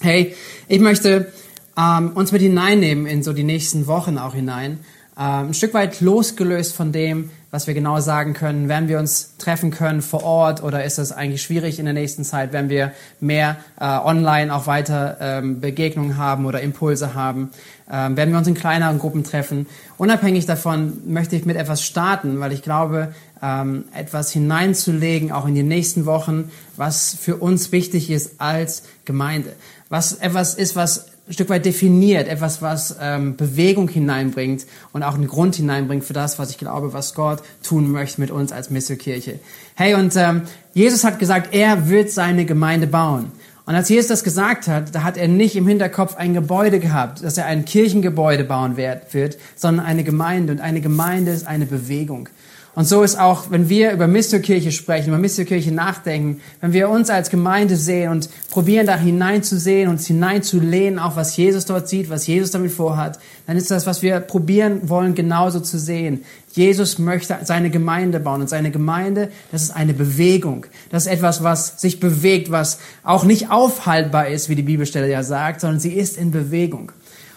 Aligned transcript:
Hey, 0.00 0.36
ich 0.68 0.78
möchte 0.78 1.32
ähm, 1.76 2.12
uns 2.14 2.30
mit 2.30 2.40
hineinnehmen 2.40 3.06
in 3.06 3.24
so 3.24 3.32
die 3.32 3.42
nächsten 3.42 3.88
Wochen 3.88 4.16
auch 4.16 4.32
hinein. 4.32 4.78
Ähm, 5.18 5.48
ein 5.48 5.54
Stück 5.54 5.74
weit 5.74 6.00
losgelöst 6.00 6.76
von 6.76 6.92
dem, 6.92 7.30
was 7.50 7.66
wir 7.66 7.74
genau 7.74 7.98
sagen 7.98 8.32
können. 8.32 8.68
Werden 8.68 8.88
wir 8.88 9.00
uns 9.00 9.34
treffen 9.38 9.72
können 9.72 10.00
vor 10.00 10.22
Ort 10.22 10.62
oder 10.62 10.84
ist 10.84 11.00
es 11.00 11.10
eigentlich 11.10 11.42
schwierig 11.42 11.80
in 11.80 11.84
der 11.84 11.94
nächsten 11.94 12.22
Zeit, 12.22 12.52
wenn 12.52 12.68
wir 12.68 12.92
mehr 13.18 13.56
äh, 13.80 13.86
online 13.86 14.54
auch 14.54 14.68
weiter 14.68 15.16
ähm, 15.20 15.60
Begegnungen 15.60 16.16
haben 16.16 16.46
oder 16.46 16.60
Impulse 16.60 17.14
haben? 17.14 17.50
Ähm, 17.90 18.16
werden 18.16 18.30
wir 18.30 18.38
uns 18.38 18.48
in 18.48 18.54
kleineren 18.54 18.98
Gruppen 18.98 19.24
treffen? 19.24 19.66
Unabhängig 19.96 20.46
davon 20.46 20.98
möchte 21.06 21.36
ich 21.36 21.44
mit 21.44 21.56
etwas 21.56 21.82
starten, 21.82 22.40
weil 22.40 22.52
ich 22.52 22.62
glaube, 22.62 23.14
ähm, 23.42 23.84
etwas 23.94 24.30
hineinzulegen, 24.30 25.32
auch 25.32 25.46
in 25.46 25.54
die 25.54 25.62
nächsten 25.62 26.06
Wochen, 26.06 26.50
was 26.76 27.16
für 27.18 27.36
uns 27.36 27.72
wichtig 27.72 28.10
ist 28.10 28.40
als 28.40 28.82
Gemeinde. 29.04 29.54
Was 29.88 30.12
etwas 30.14 30.54
ist, 30.54 30.76
was 30.76 31.06
ein 31.28 31.34
Stück 31.34 31.50
weit 31.50 31.66
definiert, 31.66 32.26
etwas, 32.26 32.62
was 32.62 32.96
ähm, 33.00 33.36
Bewegung 33.36 33.88
hineinbringt 33.88 34.66
und 34.92 35.02
auch 35.02 35.14
einen 35.14 35.26
Grund 35.26 35.56
hineinbringt 35.56 36.04
für 36.04 36.14
das, 36.14 36.38
was 36.38 36.50
ich 36.50 36.58
glaube, 36.58 36.94
was 36.94 37.14
Gott 37.14 37.42
tun 37.62 37.90
möchte 37.90 38.20
mit 38.20 38.30
uns 38.30 38.50
als 38.50 38.70
Misselkirche. 38.70 39.38
Hey, 39.74 39.94
und 39.94 40.16
ähm, 40.16 40.42
Jesus 40.72 41.04
hat 41.04 41.18
gesagt, 41.18 41.54
er 41.54 41.88
wird 41.88 42.10
seine 42.10 42.46
Gemeinde 42.46 42.86
bauen. 42.86 43.30
Und 43.68 43.74
als 43.74 43.90
Jesus 43.90 44.08
das 44.08 44.24
gesagt 44.24 44.66
hat, 44.66 44.94
da 44.94 45.02
hat 45.02 45.18
er 45.18 45.28
nicht 45.28 45.54
im 45.54 45.68
Hinterkopf 45.68 46.16
ein 46.16 46.32
Gebäude 46.32 46.80
gehabt, 46.80 47.22
dass 47.22 47.36
er 47.36 47.44
ein 47.44 47.66
Kirchengebäude 47.66 48.44
bauen 48.44 48.78
wird, 48.78 49.36
sondern 49.56 49.84
eine 49.84 50.04
Gemeinde. 50.04 50.54
Und 50.54 50.60
eine 50.60 50.80
Gemeinde 50.80 51.32
ist 51.32 51.46
eine 51.46 51.66
Bewegung. 51.66 52.30
Und 52.74 52.84
so 52.86 53.02
ist 53.02 53.18
auch, 53.18 53.50
wenn 53.50 53.68
wir 53.68 53.92
über 53.92 54.06
Misterkirche 54.06 54.70
sprechen, 54.70 55.08
über 55.08 55.18
Misterkirche 55.18 55.72
nachdenken, 55.72 56.40
wenn 56.60 56.72
wir 56.72 56.88
uns 56.88 57.10
als 57.10 57.28
Gemeinde 57.28 57.76
sehen 57.76 58.12
und 58.12 58.28
probieren, 58.50 58.86
da 58.86 58.96
hineinzusehen, 58.96 59.88
uns 59.88 60.06
hineinzulehnen, 60.06 60.98
auch 60.98 61.16
was 61.16 61.36
Jesus 61.36 61.64
dort 61.64 61.88
sieht, 61.88 62.08
was 62.08 62.26
Jesus 62.26 62.52
damit 62.52 62.70
vorhat, 62.70 63.18
dann 63.46 63.56
ist 63.56 63.70
das, 63.70 63.86
was 63.86 64.02
wir 64.02 64.20
probieren 64.20 64.88
wollen, 64.88 65.14
genauso 65.14 65.58
zu 65.60 65.78
sehen. 65.78 66.24
Jesus 66.52 66.98
möchte 66.98 67.36
seine 67.42 67.70
Gemeinde 67.70 68.20
bauen 68.20 68.42
und 68.42 68.48
seine 68.48 68.70
Gemeinde, 68.70 69.30
das 69.50 69.62
ist 69.62 69.70
eine 69.70 69.94
Bewegung. 69.94 70.66
Das 70.90 71.06
ist 71.06 71.12
etwas, 71.12 71.42
was 71.42 71.80
sich 71.80 72.00
bewegt, 72.00 72.50
was 72.50 72.78
auch 73.02 73.24
nicht 73.24 73.50
aufhaltbar 73.50 74.28
ist, 74.28 74.48
wie 74.48 74.54
die 74.54 74.62
Bibelstelle 74.62 75.10
ja 75.10 75.22
sagt, 75.22 75.62
sondern 75.62 75.80
sie 75.80 75.92
ist 75.92 76.16
in 76.16 76.30
Bewegung. 76.30 76.92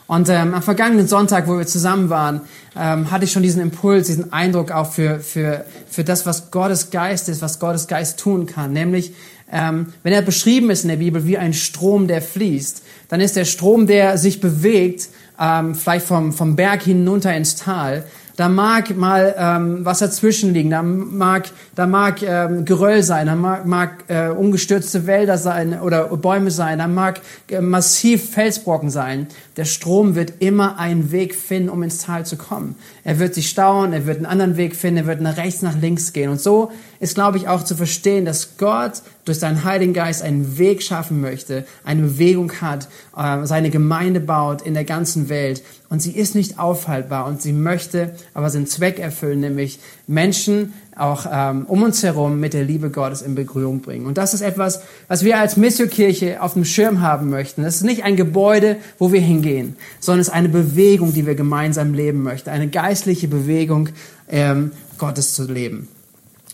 Und 0.08 0.28
ähm, 0.30 0.54
am 0.54 0.62
vergangenen 0.62 1.08
Sonntag, 1.08 1.48
wo 1.48 1.58
wir 1.58 1.68
zusammen 1.68 2.10
waren, 2.10 2.42
ähm, 2.78 3.12
hatte 3.12 3.26
ich 3.26 3.32
schon 3.32 3.44
diesen 3.44 3.62
Impuls, 3.62 4.08
diesen 4.08 4.34
Eindruck 4.34 4.72
auch 4.72 4.92
für, 4.92 5.20
für, 5.20 5.66
für 5.90 6.04
das, 6.04 6.26
was 6.26 6.52
Gottes 6.52 6.92
Geist 6.92 7.30
ist, 7.30 7.42
was 7.42 7.60
Gottes 7.60 7.88
Geist 7.88 8.20
tun 8.20 8.46
kann. 8.46 8.74
Nämlich, 8.74 9.14
ähm, 9.52 9.94
wenn 10.04 10.14
er 10.14 10.22
beschrieben 10.22 10.70
ist 10.70 10.84
in 10.84 10.90
der 10.90 10.98
Bibel 10.98 11.26
wie 11.26 11.38
ein 11.38 11.54
Strom, 11.54 12.08
der 12.08 12.22
fließt, 12.22 12.84
dann 13.10 13.22
ist 13.22 13.36
der 13.36 13.46
Strom, 13.46 13.88
der 13.88 14.18
sich 14.18 14.42
bewegt, 14.42 15.10
ähm, 15.40 15.76
vielleicht 15.76 16.06
vom, 16.06 16.34
vom 16.34 16.56
Berg 16.56 16.84
hinunter 16.84 17.36
ins 17.36 17.56
Tal, 17.56 18.04
da 18.42 18.50
mag 18.50 18.98
mal 18.98 19.36
ähm, 19.38 19.86
was 19.86 20.00
dazwischen 20.00 20.52
liegen, 20.52 20.72
da 20.72 20.82
mag, 20.82 21.52
da 21.76 21.86
mag 21.86 22.24
ähm, 22.24 22.66
Geröll 22.66 23.04
sein, 23.04 23.28
da 23.28 23.36
mag, 23.36 23.68
mag 23.68 24.06
äh, 24.08 24.30
umgestürzte 24.30 25.06
Wälder 25.06 25.38
sein 25.38 25.80
oder 25.80 26.06
Bäume 26.18 26.50
sein, 26.50 26.80
da 26.80 26.88
mag 26.88 27.22
äh, 27.52 27.62
massiv 27.62 28.32
Felsbrocken 28.32 28.90
sein. 28.90 29.28
Der 29.58 29.66
Strom 29.66 30.16
wird 30.16 30.34
immer 30.40 30.80
einen 30.80 31.12
Weg 31.12 31.36
finden, 31.36 31.70
um 31.70 31.84
ins 31.84 32.00
Tal 32.00 32.26
zu 32.26 32.36
kommen. 32.36 32.76
Er 33.04 33.20
wird 33.20 33.36
sich 33.36 33.48
stauen, 33.48 33.94
er 33.94 34.08
wird 34.08 34.18
einen 34.18 34.26
anderen 34.26 34.58
Weg 34.58 34.76
finden, 34.76 34.98
er 34.98 35.06
wird 35.06 35.22
nach 35.22 35.38
rechts, 35.38 35.62
nach 35.62 35.80
links 35.80 36.12
gehen. 36.12 36.32
Und 36.32 36.42
so 36.42 36.72
ist, 37.02 37.16
glaube 37.16 37.38
ich, 37.38 37.48
auch 37.48 37.64
zu 37.64 37.76
verstehen, 37.76 38.26
dass 38.26 38.58
Gott 38.58 39.02
durch 39.26 39.40
seinen 39.40 39.64
Heiligen 39.64 39.94
Geist 39.94 40.22
einen 40.22 40.60
Weg 40.60 40.84
schaffen 40.84 41.20
möchte, 41.20 41.66
eine 41.84 42.04
Bewegung 42.04 42.52
hat, 42.62 42.88
äh, 43.18 43.46
seine 43.46 43.72
Gemeinde 43.72 44.20
baut 44.20 44.62
in 44.62 44.76
der 44.76 44.84
ganzen 44.84 45.28
Welt. 45.28 45.64
Und 45.90 46.02
sie 46.02 46.12
ist 46.12 46.36
nicht 46.36 46.60
aufhaltbar 46.60 47.26
und 47.26 47.42
sie 47.42 47.54
möchte 47.54 48.14
aber 48.36 48.52
seinen 48.52 48.68
Zweck 48.68 49.00
erfüllen, 49.00 49.40
nämlich 49.40 49.80
Menschen 50.06 50.74
auch 50.96 51.26
ähm, 51.32 51.66
um 51.66 51.82
uns 51.82 52.04
herum 52.04 52.40
mit 52.40 52.54
der 52.54 52.66
Liebe 52.66 52.92
Gottes 52.92 53.24
in 53.24 53.34
Berührung 53.34 53.82
bringen. 53.82 54.06
Und 54.06 54.20
das 54.20 54.36
ist 54.36 54.42
etwas, 54.42 54.84
was 55.08 55.24
wir 55.24 55.40
als 55.40 55.58
Missionkirche 55.58 56.40
auf 56.40 56.54
dem 56.54 56.66
Schirm 56.66 57.02
haben 57.02 57.32
möchten. 57.32 57.64
Das 57.64 57.78
ist 57.78 57.84
nicht 57.84 58.04
ein 58.04 58.16
Gebäude, 58.16 58.78
wo 59.00 59.12
wir 59.12 59.22
hingehen, 59.22 59.76
sondern 60.00 60.22
es 60.22 60.28
ist 60.28 60.34
eine 60.34 60.50
Bewegung, 60.50 61.14
die 61.14 61.26
wir 61.26 61.34
gemeinsam 61.34 61.96
leben 61.96 62.22
möchten. 62.22 62.52
Eine 62.52 62.68
geistliche 62.68 63.28
Bewegung, 63.28 63.90
ähm, 64.30 64.72
Gottes 65.00 65.34
zu 65.34 65.52
leben. 65.52 65.88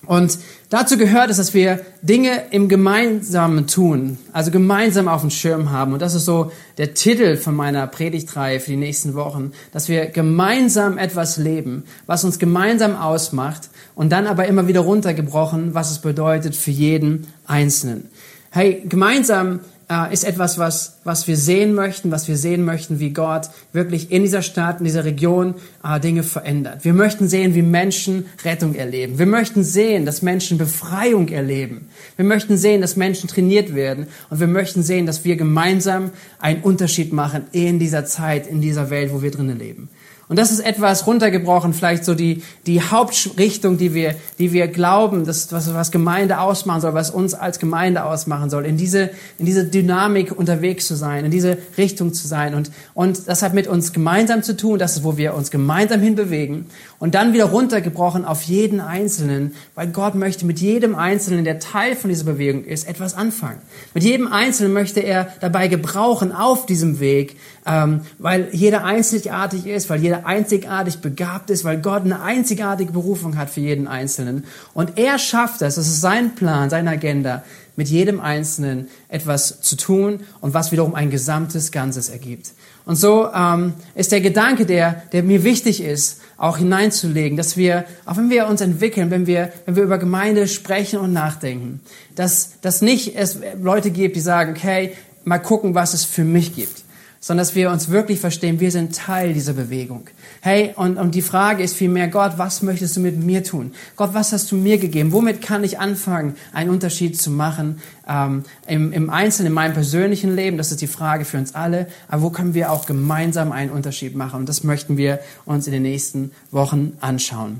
Und 0.06 0.38
dazu 0.70 0.98
gehört 0.98 1.32
es, 1.32 1.38
dass 1.38 1.54
wir 1.54 1.80
Dinge 2.02 2.44
im 2.52 2.70
Gemeinsamen 2.70 3.66
tun, 3.66 4.20
also 4.32 4.52
gemeinsam 4.52 5.08
auf 5.08 5.22
dem 5.22 5.32
Schirm 5.32 5.72
haben. 5.72 5.94
Und 5.94 6.02
das 6.02 6.14
ist 6.14 6.26
so 6.26 6.52
der 6.78 6.94
Titel 6.94 7.36
von 7.36 7.56
meiner 7.56 7.88
Predigtreihe 7.88 8.60
für 8.60 8.72
die 8.72 8.78
nächsten 8.78 9.16
Wochen, 9.16 9.54
dass 9.74 9.90
wir 9.90 10.06
gemeinsam 10.06 10.98
etwas 10.98 11.38
leben, 11.38 11.84
was 12.06 12.24
uns 12.24 12.38
gemeinsam 12.38 12.96
ausmacht 12.96 13.70
und 13.96 14.12
dann 14.12 14.28
aber 14.28 14.46
immer 14.46 14.68
wieder 14.68 14.82
runtergebrochen, 14.82 15.74
was 15.74 15.92
es 15.92 16.00
bedeutet 16.00 16.56
für 16.56 16.72
jeden 16.72 17.28
Einzelnen. 17.48 18.10
Hey, 18.52 18.84
gemeinsam 18.88 19.62
äh, 19.90 20.14
ist 20.14 20.24
etwas, 20.24 20.58
was, 20.58 20.98
was 21.04 21.28
wir 21.28 21.38
sehen 21.38 21.74
möchten, 21.74 22.12
was 22.12 22.28
wir 22.28 22.38
sehen 22.38 22.66
möchten, 22.66 23.00
wie 23.00 23.12
Gott 23.12 23.50
wirklich 23.72 24.12
in 24.12 24.24
dieser 24.24 24.42
Stadt, 24.42 24.80
in 24.80 24.86
dieser 24.86 25.06
Region 25.06 25.56
äh, 25.84 26.00
Dinge 26.00 26.24
verändert. 26.24 26.84
Wir 26.84 26.94
möchten 26.94 27.28
sehen, 27.28 27.56
wie 27.56 27.62
Menschen 27.62 28.26
Rettung 28.44 28.76
erleben. 28.76 29.18
Wir 29.18 29.26
möchten 29.26 29.64
sehen, 29.64 30.06
dass 30.06 30.22
Menschen 30.22 30.58
Befreiung 30.58 31.30
erleben. 31.30 31.90
Wir 32.18 32.26
möchten 32.26 32.58
sehen, 32.58 32.82
dass 32.82 32.96
Menschen 32.96 33.30
trainiert 33.30 33.74
werden. 33.76 34.08
Und 34.30 34.40
wir 34.40 34.48
möchten 34.48 34.84
sehen, 34.84 35.06
dass 35.06 35.24
wir 35.24 35.36
gemeinsam 35.38 36.12
einen 36.40 36.62
Unterschied 36.64 37.14
machen 37.14 37.46
in 37.52 37.80
dieser 37.80 38.06
Zeit, 38.06 38.48
in 38.48 38.62
dieser 38.62 38.90
Welt, 38.90 39.14
wo 39.14 39.22
wir 39.22 39.32
drinnen 39.32 39.58
leben. 39.58 39.90
Und 40.30 40.38
das 40.38 40.52
ist 40.52 40.60
etwas 40.60 41.08
runtergebrochen, 41.08 41.74
vielleicht 41.74 42.04
so 42.04 42.14
die, 42.14 42.44
die 42.66 42.82
Hauptrichtung, 42.82 43.78
die 43.78 43.94
wir, 43.94 44.16
die 44.40 44.52
wir 44.52 44.68
glauben, 44.68 45.24
das, 45.24 45.54
was, 45.54 45.74
was 45.74 45.90
Gemeinde 45.90 46.40
ausmachen 46.42 46.82
soll, 46.82 46.94
was 46.94 47.12
uns 47.12 47.34
als 47.34 47.60
Gemeinde 47.60 48.04
ausmachen 48.04 48.50
soll, 48.50 48.66
in 48.66 48.76
diese, 48.76 49.10
in 49.40 49.46
diese 49.46 49.64
Dynamik 49.64 50.38
unterwegs 50.38 50.86
zu 50.86 50.96
sein, 50.96 51.24
in 51.24 51.32
diese 51.32 51.58
Richtung 51.78 52.14
zu 52.14 52.28
sein. 52.28 52.56
Und, 52.56 52.72
und 52.94 53.30
das 53.30 53.42
hat 53.42 53.54
mit 53.54 53.68
uns 53.68 53.94
gemeinsam 53.94 54.44
zu 54.44 54.58
tun, 54.58 54.80
das 54.80 54.98
ist, 54.98 55.06
wo 55.06 55.16
wir 55.16 55.34
uns 55.34 55.50
gemeinsam 55.50 56.02
hinbewegen. 56.02 56.66
Und 57.00 57.16
dann 57.16 57.32
wieder 57.32 57.46
runtergebrochen 57.46 58.26
auf 58.26 58.42
jeden 58.42 58.82
Einzelnen, 58.82 59.54
weil 59.76 59.88
Gott 59.88 60.16
möchte 60.16 60.46
mit 60.46 60.60
jedem 60.60 60.96
Einzelnen, 60.96 61.46
der 61.46 61.60
Teil 61.60 61.96
von 61.96 62.10
dieser 62.10 62.26
Bewegung 62.26 62.66
ist, 62.66 62.86
etwas 62.86 63.14
anfangen. 63.14 63.60
Mit 63.94 64.04
jedem 64.04 64.28
Einzelnen 64.28 64.74
möchte 64.74 65.00
er 65.00 65.30
dabei 65.40 65.70
gebrauchen 65.70 66.34
auf 66.34 66.66
diesem 66.66 67.00
Weg, 67.00 67.38
ähm, 67.66 68.02
weil 68.18 68.50
jeder 68.52 68.84
einzigartig 68.84 69.68
ist, 69.68 69.90
weil 69.90 70.02
jeder 70.02 70.17
einzigartig 70.26 71.00
begabt 71.00 71.50
ist, 71.50 71.64
weil 71.64 71.80
Gott 71.82 72.04
eine 72.04 72.22
einzigartige 72.22 72.92
Berufung 72.92 73.38
hat 73.38 73.50
für 73.50 73.62
jeden 73.62 73.88
Einzelnen. 73.88 74.46
Und 74.74 74.98
er 74.98 75.20
schafft 75.20 75.62
das, 75.62 75.76
das 75.76 75.88
ist 75.88 76.02
sein 76.02 76.36
Plan, 76.36 76.70
seine 76.70 76.92
Agenda, 76.92 77.44
mit 77.76 77.90
jedem 77.90 78.20
Einzelnen 78.20 78.88
etwas 79.08 79.62
zu 79.62 79.76
tun 79.78 80.22
und 80.42 80.54
was 80.54 80.72
wiederum 80.72 80.96
ein 80.96 81.12
gesamtes 81.12 81.72
Ganzes 81.72 82.10
ergibt. 82.10 82.54
Und 82.86 82.96
so 82.96 83.30
ähm, 83.34 83.74
ist 83.96 84.12
der 84.12 84.22
Gedanke, 84.22 84.66
der, 84.66 85.04
der 85.12 85.22
mir 85.22 85.44
wichtig 85.44 85.82
ist, 85.82 86.22
auch 86.38 86.58
hineinzulegen, 86.58 87.38
dass 87.38 87.56
wir, 87.56 87.86
auch 88.06 88.18
wenn 88.18 88.30
wir 88.30 88.48
uns 88.48 88.62
entwickeln, 88.62 89.12
wenn 89.12 89.28
wir, 89.28 89.52
wenn 89.66 89.76
wir 89.76 89.84
über 89.84 89.98
Gemeinde 90.00 90.48
sprechen 90.48 91.00
und 91.00 91.14
nachdenken, 91.14 91.82
dass, 92.16 92.60
dass 92.62 92.82
nicht 92.82 93.16
es 93.16 93.40
Leute 93.62 93.92
gibt, 93.92 94.16
die 94.16 94.22
sagen, 94.22 94.54
okay, 94.58 94.94
mal 95.24 95.40
gucken, 95.40 95.76
was 95.76 95.94
es 95.94 96.04
für 96.04 96.24
mich 96.24 96.56
gibt 96.56 96.87
sondern 97.28 97.46
dass 97.46 97.56
wir 97.56 97.72
uns 97.72 97.90
wirklich 97.90 98.22
verstehen, 98.22 98.62
wir 98.62 98.72
sind 98.72 98.96
Teil 98.96 99.34
dieser 99.34 99.52
Bewegung. 99.52 100.08
Hey, 100.40 100.72
und, 100.78 100.96
und 100.96 101.14
die 101.14 101.22
Frage 101.22 101.62
ist 101.62 101.76
vielmehr, 101.76 102.08
Gott, 102.08 102.38
was 102.38 102.62
möchtest 102.62 102.96
du 102.96 103.02
mit 103.02 103.22
mir 103.22 103.44
tun? 103.44 103.74
Gott, 103.98 104.14
was 104.14 104.32
hast 104.32 104.50
du 104.50 104.56
mir 104.56 104.78
gegeben? 104.78 105.12
Womit 105.12 105.42
kann 105.42 105.66
ich 105.66 105.78
anfangen, 105.78 106.38
einen 106.54 106.70
Unterschied 106.70 107.20
zu 107.20 107.30
machen 107.30 107.82
ähm, 108.08 108.46
im, 108.66 108.94
im 108.94 109.10
Einzelnen, 109.10 109.48
in 109.48 109.54
meinem 109.54 109.74
persönlichen 109.74 110.38
Leben? 110.38 110.58
Das 110.58 110.72
ist 110.72 110.80
die 110.80 110.88
Frage 110.88 111.26
für 111.26 111.38
uns 111.38 111.54
alle. 111.54 111.88
Aber 112.08 112.22
wo 112.22 112.30
können 112.30 112.54
wir 112.54 112.72
auch 112.72 112.86
gemeinsam 112.86 113.52
einen 113.52 113.72
Unterschied 113.72 114.16
machen? 114.16 114.40
Und 114.40 114.48
das 114.48 114.64
möchten 114.64 114.96
wir 114.96 115.20
uns 115.44 115.68
in 115.68 115.74
den 115.74 115.84
nächsten 115.84 116.32
Wochen 116.52 116.94
anschauen. 117.02 117.60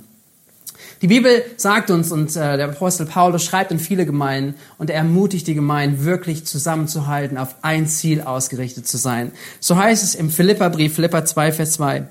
Die 1.02 1.08
Bibel 1.08 1.44
sagt 1.58 1.92
uns, 1.92 2.12
und 2.12 2.36
äh, 2.36 2.58
der 2.58 2.70
Apostel 2.70 3.06
Paulus 3.06 3.44
schreibt 3.44 3.72
in 3.72 3.80
viele 3.80 4.06
Gemeinden 4.06 4.56
und 4.78 4.90
er 4.90 4.98
ermutigt 4.98 5.48
die 5.48 5.54
Gemeinden, 5.54 6.06
wirklich 6.06 6.46
zusammenzuhalten, 6.46 7.38
auf 7.38 7.56
ein 7.62 7.88
Ziel 7.88 8.22
ausgerichtet 8.22 8.88
zu 8.88 8.98
sein. 8.98 9.32
So 9.60 9.78
heißt 9.78 10.04
es 10.04 10.16
im 10.16 10.30
Philipperbrief, 10.30 10.96
Philippa 10.96 11.26
2, 11.26 11.52
Vers 11.52 11.72
2, 11.74 12.08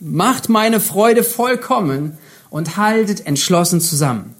Macht 0.00 0.48
meine 0.48 0.80
Freude 0.80 1.22
vollkommen 1.22 2.16
und 2.48 2.78
haltet 2.78 3.26
entschlossen 3.26 3.80
zusammen. 3.80 4.34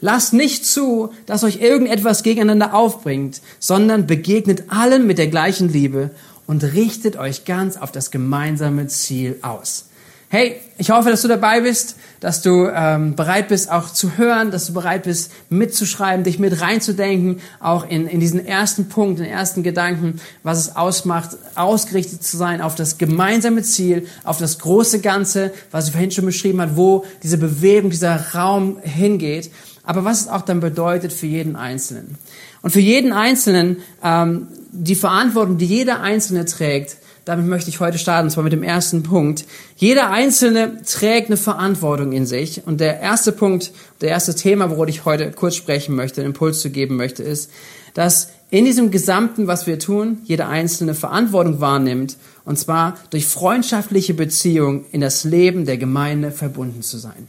Lasst 0.00 0.32
nicht 0.32 0.64
zu, 0.64 1.12
dass 1.26 1.42
euch 1.42 1.60
irgendetwas 1.60 2.22
gegeneinander 2.22 2.74
aufbringt, 2.74 3.40
sondern 3.58 4.06
begegnet 4.06 4.64
allen 4.68 5.06
mit 5.06 5.18
der 5.18 5.26
gleichen 5.26 5.68
Liebe 5.68 6.10
und 6.46 6.62
richtet 6.62 7.16
euch 7.16 7.44
ganz 7.44 7.76
auf 7.76 7.90
das 7.90 8.10
gemeinsame 8.10 8.86
Ziel 8.86 9.38
aus. 9.42 9.87
Hey, 10.30 10.60
ich 10.76 10.90
hoffe, 10.90 11.08
dass 11.08 11.22
du 11.22 11.28
dabei 11.28 11.62
bist, 11.62 11.96
dass 12.20 12.42
du 12.42 12.68
ähm, 12.70 13.16
bereit 13.16 13.48
bist, 13.48 13.72
auch 13.72 13.90
zu 13.90 14.18
hören, 14.18 14.50
dass 14.50 14.66
du 14.66 14.74
bereit 14.74 15.04
bist, 15.04 15.32
mitzuschreiben, 15.48 16.22
dich 16.22 16.38
mit 16.38 16.60
reinzudenken, 16.60 17.40
auch 17.60 17.88
in, 17.88 18.06
in 18.06 18.20
diesen 18.20 18.44
ersten 18.44 18.90
Punkt, 18.90 19.20
den 19.20 19.26
ersten 19.26 19.62
Gedanken, 19.62 20.20
was 20.42 20.58
es 20.58 20.76
ausmacht, 20.76 21.30
ausgerichtet 21.54 22.22
zu 22.22 22.36
sein 22.36 22.60
auf 22.60 22.74
das 22.74 22.98
gemeinsame 22.98 23.62
Ziel, 23.62 24.06
auf 24.22 24.36
das 24.36 24.58
große 24.58 25.00
Ganze, 25.00 25.50
was 25.70 25.86
ich 25.86 25.92
vorhin 25.92 26.10
schon 26.10 26.26
beschrieben 26.26 26.60
hat, 26.60 26.76
wo 26.76 27.06
diese 27.22 27.38
Bewegung, 27.38 27.88
dieser 27.88 28.34
Raum 28.34 28.80
hingeht, 28.82 29.50
aber 29.82 30.04
was 30.04 30.20
es 30.20 30.28
auch 30.28 30.42
dann 30.42 30.60
bedeutet 30.60 31.14
für 31.14 31.26
jeden 31.26 31.56
Einzelnen. 31.56 32.18
Und 32.60 32.72
für 32.72 32.80
jeden 32.80 33.14
Einzelnen 33.14 33.78
ähm, 34.04 34.48
die 34.72 34.94
Verantwortung, 34.94 35.56
die 35.56 35.64
jeder 35.64 36.02
Einzelne 36.02 36.44
trägt, 36.44 36.98
damit 37.28 37.46
möchte 37.46 37.68
ich 37.68 37.78
heute 37.78 37.98
starten, 37.98 38.28
und 38.28 38.30
zwar 38.30 38.42
mit 38.42 38.54
dem 38.54 38.62
ersten 38.62 39.02
Punkt. 39.02 39.44
Jeder 39.76 40.08
Einzelne 40.10 40.82
trägt 40.82 41.26
eine 41.26 41.36
Verantwortung 41.36 42.12
in 42.12 42.24
sich. 42.24 42.66
Und 42.66 42.80
der 42.80 43.00
erste 43.00 43.32
Punkt, 43.32 43.70
der 44.00 44.08
erste 44.08 44.34
Thema, 44.34 44.70
worüber 44.70 44.88
ich 44.88 45.04
heute 45.04 45.30
kurz 45.32 45.54
sprechen 45.54 45.94
möchte, 45.94 46.22
einen 46.22 46.30
Impuls 46.30 46.60
zu 46.60 46.70
geben 46.70 46.96
möchte, 46.96 47.22
ist, 47.22 47.50
dass 47.92 48.30
in 48.48 48.64
diesem 48.64 48.90
Gesamten, 48.90 49.46
was 49.46 49.66
wir 49.66 49.78
tun, 49.78 50.22
jeder 50.24 50.48
Einzelne 50.48 50.94
Verantwortung 50.94 51.60
wahrnimmt, 51.60 52.16
und 52.46 52.58
zwar 52.58 52.96
durch 53.10 53.26
freundschaftliche 53.26 54.14
Beziehungen 54.14 54.86
in 54.90 55.02
das 55.02 55.24
Leben 55.24 55.66
der 55.66 55.76
Gemeinde 55.76 56.30
verbunden 56.30 56.80
zu 56.80 56.96
sein. 56.96 57.28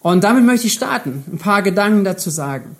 Und 0.00 0.22
damit 0.22 0.44
möchte 0.44 0.66
ich 0.66 0.74
starten, 0.74 1.24
ein 1.32 1.38
paar 1.38 1.62
Gedanken 1.62 2.04
dazu 2.04 2.28
sagen. 2.28 2.76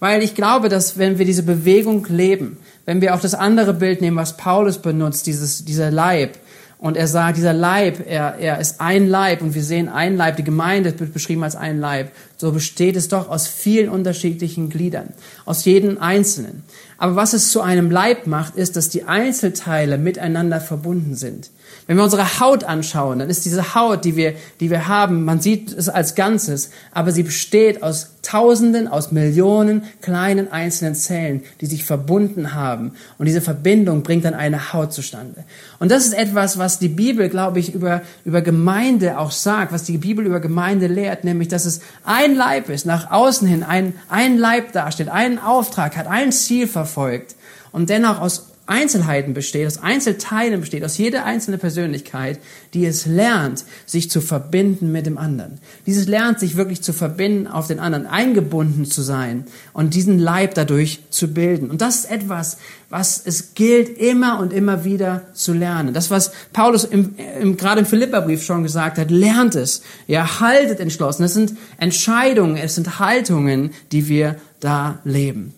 Weil 0.00 0.24
ich 0.24 0.34
glaube, 0.34 0.68
dass 0.68 0.98
wenn 0.98 1.18
wir 1.18 1.24
diese 1.24 1.44
Bewegung 1.44 2.04
leben, 2.08 2.56
wenn 2.84 3.00
wir 3.00 3.14
auch 3.14 3.20
das 3.20 3.34
andere 3.34 3.74
Bild 3.74 4.00
nehmen, 4.00 4.16
was 4.16 4.36
Paulus 4.36 4.78
benutzt, 4.78 5.26
dieses, 5.26 5.64
dieser 5.64 5.90
Leib, 5.90 6.38
und 6.82 6.96
er 6.96 7.06
sagt, 7.06 7.36
dieser 7.36 7.52
Leib, 7.52 8.04
er, 8.08 8.34
er 8.40 8.58
ist 8.58 8.80
ein 8.80 9.06
Leib 9.06 9.40
und 9.40 9.54
wir 9.54 9.62
sehen 9.62 9.88
ein 9.88 10.16
Leib, 10.16 10.34
die 10.34 10.42
Gemeinde 10.42 10.98
wird 10.98 11.12
beschrieben 11.12 11.44
als 11.44 11.54
ein 11.54 11.78
Leib. 11.78 12.10
So 12.42 12.50
besteht 12.50 12.96
es 12.96 13.06
doch 13.06 13.28
aus 13.28 13.46
vielen 13.46 13.88
unterschiedlichen 13.88 14.68
Gliedern, 14.68 15.10
aus 15.44 15.64
jedem 15.64 15.98
Einzelnen. 15.98 16.64
Aber 16.98 17.14
was 17.14 17.34
es 17.34 17.52
zu 17.52 17.60
einem 17.60 17.88
Leib 17.88 18.26
macht, 18.26 18.56
ist, 18.56 18.74
dass 18.74 18.88
die 18.88 19.04
Einzelteile 19.04 19.96
miteinander 19.96 20.60
verbunden 20.60 21.14
sind. 21.14 21.50
Wenn 21.86 21.96
wir 21.96 22.04
unsere 22.04 22.40
Haut 22.40 22.64
anschauen, 22.64 23.18
dann 23.18 23.30
ist 23.30 23.44
diese 23.44 23.74
Haut, 23.74 24.04
die 24.04 24.16
wir, 24.16 24.34
die 24.60 24.70
wir 24.70 24.88
haben, 24.88 25.24
man 25.24 25.40
sieht 25.40 25.72
es 25.72 25.88
als 25.88 26.14
Ganzes, 26.14 26.70
aber 26.92 27.12
sie 27.12 27.22
besteht 27.24 27.82
aus 27.82 28.10
Tausenden, 28.22 28.86
aus 28.86 29.10
Millionen 29.10 29.82
kleinen 30.00 30.52
einzelnen 30.52 30.94
Zellen, 30.94 31.42
die 31.60 31.66
sich 31.66 31.84
verbunden 31.84 32.54
haben. 32.54 32.92
Und 33.18 33.26
diese 33.26 33.40
Verbindung 33.40 34.04
bringt 34.04 34.24
dann 34.24 34.34
eine 34.34 34.72
Haut 34.72 34.92
zustande. 34.92 35.42
Und 35.80 35.90
das 35.90 36.06
ist 36.06 36.12
etwas, 36.12 36.56
was 36.56 36.78
die 36.78 36.88
Bibel, 36.88 37.28
glaube 37.28 37.58
ich, 37.58 37.74
über, 37.74 38.02
über 38.24 38.40
Gemeinde 38.40 39.18
auch 39.18 39.32
sagt, 39.32 39.72
was 39.72 39.82
die 39.82 39.98
Bibel 39.98 40.24
über 40.24 40.38
Gemeinde 40.38 40.86
lehrt, 40.86 41.24
nämlich, 41.24 41.48
dass 41.48 41.64
es 41.64 41.80
ein 42.04 42.31
Leib 42.34 42.68
ist, 42.68 42.86
nach 42.86 43.10
außen 43.10 43.46
hin 43.46 43.62
ein, 43.62 43.94
ein 44.08 44.38
Leib 44.38 44.72
darstellt, 44.72 45.08
einen 45.08 45.38
Auftrag 45.38 45.96
hat, 45.96 46.06
ein 46.06 46.32
Ziel 46.32 46.66
verfolgt 46.66 47.36
und 47.72 47.90
dennoch 47.90 48.20
aus 48.20 48.51
Einzelheiten 48.72 49.34
besteht, 49.34 49.66
aus 49.66 49.82
Einzelteilen 49.82 50.60
besteht, 50.60 50.82
aus 50.82 50.96
jeder 50.96 51.26
einzelnen 51.26 51.60
Persönlichkeit, 51.60 52.38
die 52.72 52.86
es 52.86 53.04
lernt, 53.04 53.66
sich 53.84 54.10
zu 54.10 54.22
verbinden 54.22 54.90
mit 54.90 55.04
dem 55.04 55.18
anderen. 55.18 55.58
Dieses 55.84 56.08
lernt, 56.08 56.40
sich 56.40 56.56
wirklich 56.56 56.80
zu 56.80 56.94
verbinden 56.94 57.46
auf 57.46 57.66
den 57.66 57.78
anderen, 57.78 58.06
eingebunden 58.06 58.86
zu 58.86 59.02
sein 59.02 59.44
und 59.74 59.92
diesen 59.92 60.18
Leib 60.18 60.54
dadurch 60.54 61.00
zu 61.10 61.28
bilden. 61.34 61.70
Und 61.70 61.82
das 61.82 61.96
ist 61.96 62.10
etwas, 62.10 62.56
was 62.88 63.20
es 63.22 63.54
gilt, 63.54 63.98
immer 63.98 64.40
und 64.40 64.54
immer 64.54 64.84
wieder 64.84 65.22
zu 65.34 65.52
lernen. 65.52 65.92
Das, 65.92 66.10
was 66.10 66.32
Paulus 66.54 66.84
im, 66.84 67.14
im, 67.40 67.58
gerade 67.58 67.80
im 67.80 67.86
Philipperbrief 67.86 68.42
schon 68.42 68.62
gesagt 68.62 68.96
hat, 68.96 69.10
lernt 69.10 69.54
es. 69.54 69.82
Ja, 70.06 70.40
haltet 70.40 70.80
entschlossen. 70.80 71.22
Das 71.22 71.34
sind 71.34 71.52
Entscheidungen, 71.76 72.56
es 72.56 72.74
sind 72.74 72.98
Haltungen, 72.98 73.72
die 73.92 74.08
wir 74.08 74.36
da 74.60 74.98
leben. 75.04 75.52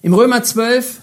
Im 0.00 0.14
Römer 0.14 0.42
12 0.42 1.00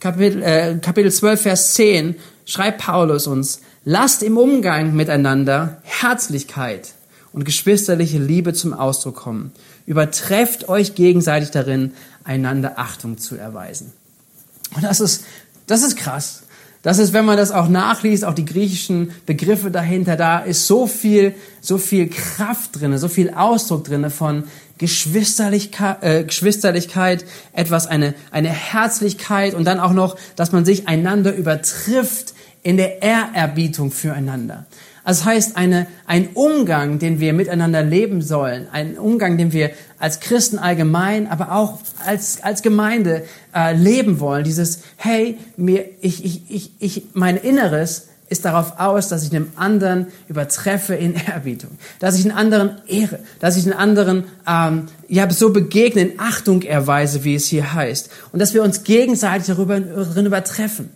Kapitel, 0.00 0.42
äh, 0.42 0.78
Kapitel 0.80 1.12
12, 1.12 1.42
Vers 1.42 1.74
10 1.74 2.16
schreibt 2.46 2.80
Paulus 2.80 3.26
uns, 3.26 3.60
lasst 3.84 4.22
im 4.22 4.38
Umgang 4.38 4.94
miteinander 4.94 5.82
Herzlichkeit 5.82 6.94
und 7.32 7.44
geschwisterliche 7.44 8.18
Liebe 8.18 8.54
zum 8.54 8.72
Ausdruck 8.72 9.16
kommen. 9.16 9.52
Übertrefft 9.86 10.68
euch 10.68 10.94
gegenseitig 10.94 11.50
darin, 11.50 11.92
einander 12.24 12.78
Achtung 12.78 13.18
zu 13.18 13.36
erweisen. 13.36 13.92
Und 14.74 14.84
das 14.84 15.00
ist, 15.00 15.24
das 15.66 15.82
ist 15.82 15.96
krass. 15.96 16.44
Das 16.82 16.98
ist, 16.98 17.12
wenn 17.12 17.26
man 17.26 17.36
das 17.36 17.50
auch 17.50 17.68
nachliest, 17.68 18.24
auch 18.24 18.32
die 18.32 18.46
griechischen 18.46 19.12
Begriffe 19.26 19.70
dahinter, 19.70 20.16
da 20.16 20.38
ist 20.38 20.66
so 20.66 20.86
viel, 20.86 21.34
so 21.60 21.76
viel 21.76 22.08
Kraft 22.08 22.80
drinne, 22.80 22.98
so 22.98 23.08
viel 23.08 23.30
Ausdruck 23.34 23.84
drinne 23.84 24.08
von 24.08 24.44
Geschwisterlichkeit, 24.80 26.02
äh, 26.02 26.24
Geschwisterlichkeit, 26.24 27.26
etwas, 27.52 27.86
eine, 27.86 28.14
eine 28.30 28.48
Herzlichkeit 28.48 29.52
und 29.52 29.66
dann 29.66 29.78
auch 29.78 29.92
noch, 29.92 30.16
dass 30.36 30.52
man 30.52 30.64
sich 30.64 30.88
einander 30.88 31.34
übertrifft 31.34 32.32
in 32.62 32.78
der 32.78 33.02
Ehrerbietung 33.02 33.90
füreinander. 33.90 34.64
Also 35.04 35.20
das 35.20 35.26
heißt, 35.26 35.56
eine, 35.58 35.86
ein 36.06 36.28
Umgang, 36.32 36.98
den 36.98 37.20
wir 37.20 37.34
miteinander 37.34 37.82
leben 37.82 38.22
sollen, 38.22 38.68
ein 38.72 38.96
Umgang, 38.96 39.36
den 39.36 39.52
wir 39.52 39.70
als 39.98 40.20
Christen 40.20 40.58
allgemein, 40.58 41.26
aber 41.26 41.52
auch 41.52 41.78
als, 42.06 42.42
als 42.42 42.62
Gemeinde 42.62 43.24
äh, 43.54 43.74
leben 43.74 44.18
wollen. 44.18 44.44
Dieses, 44.44 44.80
hey, 44.96 45.36
mir, 45.58 45.84
ich, 46.00 46.24
ich, 46.24 46.42
ich, 46.48 46.72
ich, 46.78 47.02
mein 47.12 47.36
Inneres 47.36 48.08
ist 48.30 48.44
darauf 48.44 48.78
aus, 48.78 49.08
dass 49.08 49.24
ich 49.24 49.34
einem 49.34 49.50
anderen 49.56 50.06
übertreffe 50.28 50.94
in 50.94 51.14
Ehrbietung, 51.14 51.70
dass 51.98 52.18
ich 52.18 52.24
einen 52.24 52.36
anderen 52.36 52.80
ehre, 52.86 53.18
dass 53.40 53.56
ich 53.56 53.64
einen 53.64 53.74
anderen 53.74 54.24
ähm, 54.46 54.86
ja 55.08 55.28
so 55.30 55.52
begegne, 55.52 56.02
in 56.02 56.20
Achtung 56.20 56.62
erweise, 56.62 57.24
wie 57.24 57.34
es 57.34 57.46
hier 57.46 57.74
heißt, 57.74 58.10
und 58.32 58.38
dass 58.38 58.54
wir 58.54 58.62
uns 58.62 58.84
gegenseitig 58.84 59.48
darüber 59.48 59.76
übertreffen. 59.76 60.90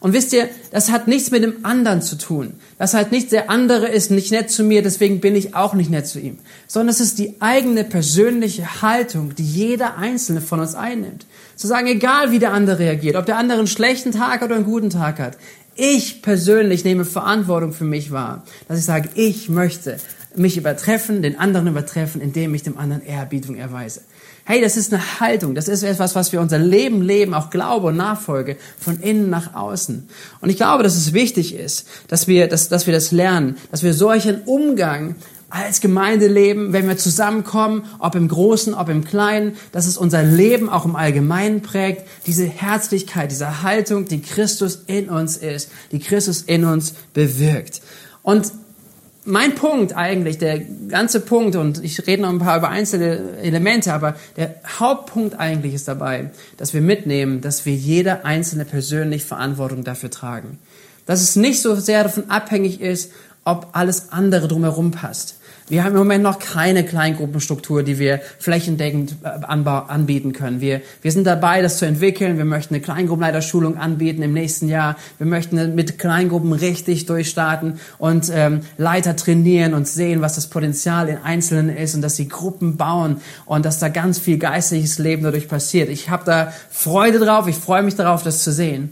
Und 0.00 0.14
wisst 0.14 0.32
ihr, 0.32 0.48
das 0.72 0.90
hat 0.90 1.08
nichts 1.08 1.30
mit 1.30 1.42
dem 1.42 1.64
anderen 1.64 2.00
zu 2.00 2.16
tun. 2.16 2.54
Das 2.78 2.94
hat 2.94 3.12
nicht, 3.12 3.32
der 3.32 3.50
andere 3.50 3.86
ist 3.86 4.10
nicht 4.10 4.32
nett 4.32 4.50
zu 4.50 4.64
mir, 4.64 4.82
deswegen 4.82 5.20
bin 5.20 5.36
ich 5.36 5.54
auch 5.54 5.74
nicht 5.74 5.90
nett 5.90 6.06
zu 6.06 6.18
ihm. 6.18 6.38
Sondern 6.66 6.88
es 6.88 7.00
ist 7.00 7.18
die 7.18 7.36
eigene 7.40 7.84
persönliche 7.84 8.80
Haltung, 8.80 9.34
die 9.34 9.44
jeder 9.44 9.98
Einzelne 9.98 10.40
von 10.40 10.58
uns 10.58 10.74
einnimmt. 10.74 11.26
Zu 11.54 11.66
sagen, 11.66 11.86
egal 11.86 12.32
wie 12.32 12.38
der 12.38 12.54
andere 12.54 12.78
reagiert, 12.78 13.16
ob 13.16 13.26
der 13.26 13.36
andere 13.36 13.58
einen 13.58 13.66
schlechten 13.66 14.12
Tag 14.12 14.40
oder 14.40 14.54
einen 14.54 14.64
guten 14.64 14.88
Tag 14.88 15.18
hat, 15.18 15.36
ich 15.74 16.22
persönlich 16.22 16.84
nehme 16.84 17.04
Verantwortung 17.04 17.72
für 17.72 17.84
mich 17.84 18.10
wahr, 18.10 18.44
dass 18.68 18.78
ich 18.78 18.84
sage, 18.86 19.10
ich 19.14 19.50
möchte 19.50 19.98
mich 20.34 20.56
übertreffen, 20.56 21.22
den 21.22 21.38
anderen 21.38 21.66
übertreffen, 21.66 22.20
indem 22.20 22.54
ich 22.54 22.62
dem 22.62 22.78
anderen 22.78 23.04
Ehrerbietung 23.04 23.56
erweise. 23.56 24.00
Hey, 24.50 24.60
das 24.60 24.76
ist 24.76 24.92
eine 24.92 25.20
Haltung, 25.20 25.54
das 25.54 25.68
ist 25.68 25.84
etwas, 25.84 26.16
was 26.16 26.32
wir 26.32 26.40
unser 26.40 26.58
Leben 26.58 27.02
leben, 27.02 27.34
auch 27.34 27.50
Glaube 27.50 27.86
und 27.86 27.96
Nachfolge 27.96 28.56
von 28.80 28.98
innen 28.98 29.30
nach 29.30 29.54
außen. 29.54 30.08
Und 30.40 30.50
ich 30.50 30.56
glaube, 30.56 30.82
dass 30.82 30.96
es 30.96 31.12
wichtig 31.12 31.54
ist, 31.54 31.86
dass 32.08 32.26
wir, 32.26 32.48
dass, 32.48 32.68
dass 32.68 32.88
wir 32.88 32.92
das 32.92 33.12
lernen, 33.12 33.58
dass 33.70 33.84
wir 33.84 33.94
solchen 33.94 34.42
Umgang 34.46 35.14
als 35.50 35.80
Gemeinde 35.80 36.26
leben, 36.26 36.72
wenn 36.72 36.88
wir 36.88 36.98
zusammenkommen, 36.98 37.84
ob 38.00 38.16
im 38.16 38.26
Großen, 38.26 38.74
ob 38.74 38.88
im 38.88 39.04
Kleinen, 39.04 39.54
dass 39.70 39.86
es 39.86 39.96
unser 39.96 40.24
Leben 40.24 40.68
auch 40.68 40.84
im 40.84 40.96
Allgemeinen 40.96 41.62
prägt, 41.62 42.08
diese 42.26 42.46
Herzlichkeit, 42.46 43.30
diese 43.30 43.62
Haltung, 43.62 44.06
die 44.06 44.20
Christus 44.20 44.82
in 44.88 45.10
uns 45.10 45.36
ist, 45.36 45.70
die 45.92 46.00
Christus 46.00 46.42
in 46.42 46.64
uns 46.64 46.94
bewirkt. 47.14 47.82
Und 48.24 48.50
mein 49.24 49.54
Punkt 49.54 49.96
eigentlich, 49.96 50.38
der 50.38 50.60
ganze 50.60 51.20
Punkt, 51.20 51.56
und 51.56 51.82
ich 51.84 52.06
rede 52.06 52.22
noch 52.22 52.30
ein 52.30 52.38
paar 52.38 52.58
über 52.58 52.68
einzelne 52.68 53.38
Elemente, 53.42 53.92
aber 53.92 54.16
der 54.36 54.54
Hauptpunkt 54.78 55.38
eigentlich 55.38 55.74
ist 55.74 55.88
dabei, 55.88 56.30
dass 56.56 56.72
wir 56.74 56.80
mitnehmen, 56.80 57.40
dass 57.40 57.66
wir 57.66 57.74
jeder 57.74 58.24
Einzelne 58.24 58.64
persönlich 58.64 59.24
Verantwortung 59.24 59.84
dafür 59.84 60.10
tragen. 60.10 60.58
Dass 61.06 61.20
es 61.20 61.36
nicht 61.36 61.60
so 61.60 61.74
sehr 61.74 62.04
davon 62.04 62.30
abhängig 62.30 62.80
ist, 62.80 63.12
ob 63.44 63.68
alles 63.72 64.12
andere 64.12 64.48
drumherum 64.48 64.90
passt. 64.90 65.39
Wir 65.70 65.84
haben 65.84 65.92
im 65.92 65.98
Moment 65.98 66.24
noch 66.24 66.40
keine 66.40 66.84
Kleingruppenstruktur, 66.84 67.84
die 67.84 68.00
wir 68.00 68.20
flächendeckend 68.40 69.14
äh, 69.22 69.28
anbieten 69.46 70.32
können. 70.32 70.60
Wir, 70.60 70.80
wir 71.00 71.12
sind 71.12 71.28
dabei, 71.28 71.62
das 71.62 71.78
zu 71.78 71.86
entwickeln. 71.86 72.38
Wir 72.38 72.44
möchten 72.44 72.74
eine 72.74 72.82
Kleingruppenleiterschulung 72.82 73.76
anbieten 73.76 74.20
im 74.22 74.32
nächsten 74.32 74.68
Jahr. 74.68 74.96
Wir 75.18 75.28
möchten 75.28 75.76
mit 75.76 75.96
Kleingruppen 75.96 76.52
richtig 76.52 77.06
durchstarten 77.06 77.78
und 77.98 78.32
ähm, 78.34 78.62
Leiter 78.78 79.14
trainieren 79.14 79.72
und 79.74 79.86
sehen, 79.86 80.22
was 80.22 80.34
das 80.34 80.48
Potenzial 80.48 81.08
in 81.08 81.18
Einzelnen 81.18 81.68
ist 81.68 81.94
und 81.94 82.02
dass 82.02 82.16
sie 82.16 82.26
Gruppen 82.26 82.76
bauen 82.76 83.18
und 83.46 83.64
dass 83.64 83.78
da 83.78 83.88
ganz 83.88 84.18
viel 84.18 84.38
geistliches 84.38 84.98
Leben 84.98 85.22
dadurch 85.22 85.46
passiert. 85.46 85.88
Ich 85.88 86.10
habe 86.10 86.24
da 86.24 86.52
Freude 86.68 87.20
drauf. 87.20 87.46
Ich 87.46 87.56
freue 87.56 87.84
mich 87.84 87.94
darauf, 87.94 88.24
das 88.24 88.42
zu 88.42 88.50
sehen. 88.50 88.90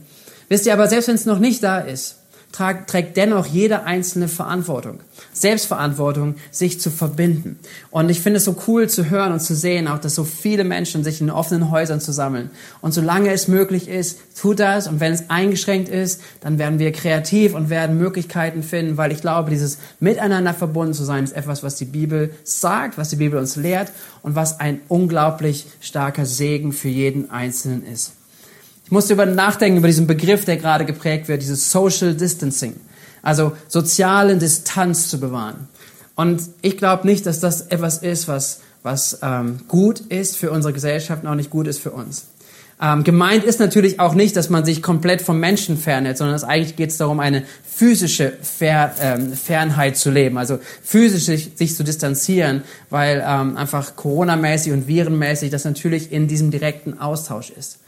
Wisst 0.49 0.65
ihr 0.65 0.75
aber, 0.75 0.87
selbst 0.87 1.09
wenn 1.09 1.17
es 1.17 1.27
noch 1.27 1.41
nicht 1.41 1.61
da 1.65 1.81
ist, 1.81 2.19
trägt 2.53 3.17
dennoch 3.17 3.47
jeder 3.47 3.85
einzelne 3.85 4.27
Verantwortung. 4.27 5.01
Selbstverantwortung, 5.33 6.37
sich 6.51 6.81
zu 6.81 6.91
verbinden. 6.91 7.59
Und 7.91 8.09
ich 8.09 8.21
finde 8.21 8.39
es 8.39 8.45
so 8.45 8.57
cool 8.67 8.89
zu 8.89 9.11
hören 9.11 9.33
und 9.33 9.41
zu 9.41 9.55
sehen, 9.55 9.87
auch 9.87 9.99
dass 9.99 10.15
so 10.15 10.25
viele 10.25 10.65
Menschen 10.65 11.05
sich 11.05 11.21
in 11.21 11.31
offenen 11.31 11.71
Häusern 11.71 12.01
zusammeln. 12.01 12.51
Und 12.81 12.93
solange 12.93 13.31
es 13.33 13.49
möglich 13.49 13.89
ist, 13.89 14.19
tut 14.41 14.61
das. 14.61 14.89
Und 14.89 15.01
wenn 15.01 15.13
es 15.13 15.31
eingeschränkt 15.31 15.89
ist, 15.89 16.21
dann 16.41 16.59
werden 16.59 16.79
wir 16.79 16.91
kreativ 16.93 17.55
und 17.55 17.71
werden 17.71 17.99
Möglichkeiten 17.99 18.63
finden, 18.63 18.97
weil 18.97 19.13
ich 19.13 19.21
glaube, 19.21 19.51
dieses 19.51 19.79
Miteinander 20.01 20.55
verbunden 20.55 20.95
zu 20.95 21.05
sein, 21.05 21.25
ist 21.25 21.37
etwas, 21.37 21.63
was 21.63 21.77
die 21.77 21.85
Bibel 21.85 22.31
sagt, 22.45 22.99
was 22.99 23.11
die 23.11 23.17
Bibel 23.17 23.39
uns 23.39 23.57
lehrt 23.57 23.93
und 24.23 24.35
was 24.35 24.59
ein 24.59 24.81
unglaublich 24.89 25.67
starker 25.81 26.27
Segen 26.27 26.73
für 26.73 26.89
jeden 26.89 27.31
Einzelnen 27.31 27.85
ist. 27.87 28.18
Ich 28.89 28.93
musste 28.93 29.13
über 29.13 29.27
nachdenken 29.27 29.77
über 29.77 29.87
diesen 29.87 30.07
Begriff, 30.07 30.47
der 30.47 30.57
gerade 30.57 30.87
geprägt 30.87 31.29
wird, 31.29 31.43
dieses 31.43 31.71
Social 31.71 32.15
Distancing, 32.15 32.75
also 33.21 33.53
soziale 33.69 34.35
Distanz 34.39 35.11
zu 35.11 35.21
bewahren. 35.21 35.69
Und 36.15 36.41
ich 36.63 36.79
glaube 36.79 37.07
nicht, 37.07 37.27
dass 37.27 37.39
das 37.39 37.67
etwas 37.67 37.99
ist, 37.99 38.29
was, 38.29 38.61
was 38.83 39.19
ähm, 39.21 39.61
gut 39.69 40.01
ist 40.01 40.39
für 40.39 40.51
unsere 40.51 40.73
Gesellschaft 40.73 41.23
und 41.23 41.29
auch 41.29 41.35
nicht 41.35 41.51
gut 41.51 41.67
ist 41.67 41.81
für 41.81 41.91
uns. 41.91 42.29
Ähm, 42.81 43.05
gemeint 43.05 43.45
ist 43.45 43.61
natürlich 43.61 44.01
auch 44.01 44.15
nicht, 44.15 44.35
dass 44.37 44.49
man 44.49 44.65
sich 44.65 44.83
komplett 44.83 45.21
vom 45.21 45.39
Menschen 45.39 45.77
fernhält, 45.77 46.17
sondern 46.17 46.35
es 46.35 46.45
eigentlich 46.45 46.75
geht 46.75 46.89
es 46.89 46.97
darum, 46.97 47.21
eine 47.21 47.45
physische 47.63 48.39
Fer 48.41 48.95
ähm, 49.03 49.35
Fernheit 49.35 49.99
zu 49.99 50.11
leben, 50.11 50.39
also 50.39 50.61
physisch 50.83 51.25
sich, 51.27 51.51
sich 51.57 51.77
zu 51.77 51.85
distanzieren, 51.85 52.63
weil 52.89 53.23
ähm, 53.23 53.59
einfach 53.59 53.97
Corona-mäßig 53.97 54.73
und 54.73 54.89
virenmäßig 54.89 55.51
das 55.51 55.67
natürlich 55.67 56.11
in 56.11 56.27
diesem 56.27 56.51
direkten 56.51 56.99
Austausch 56.99 57.51
ist. 57.51 57.81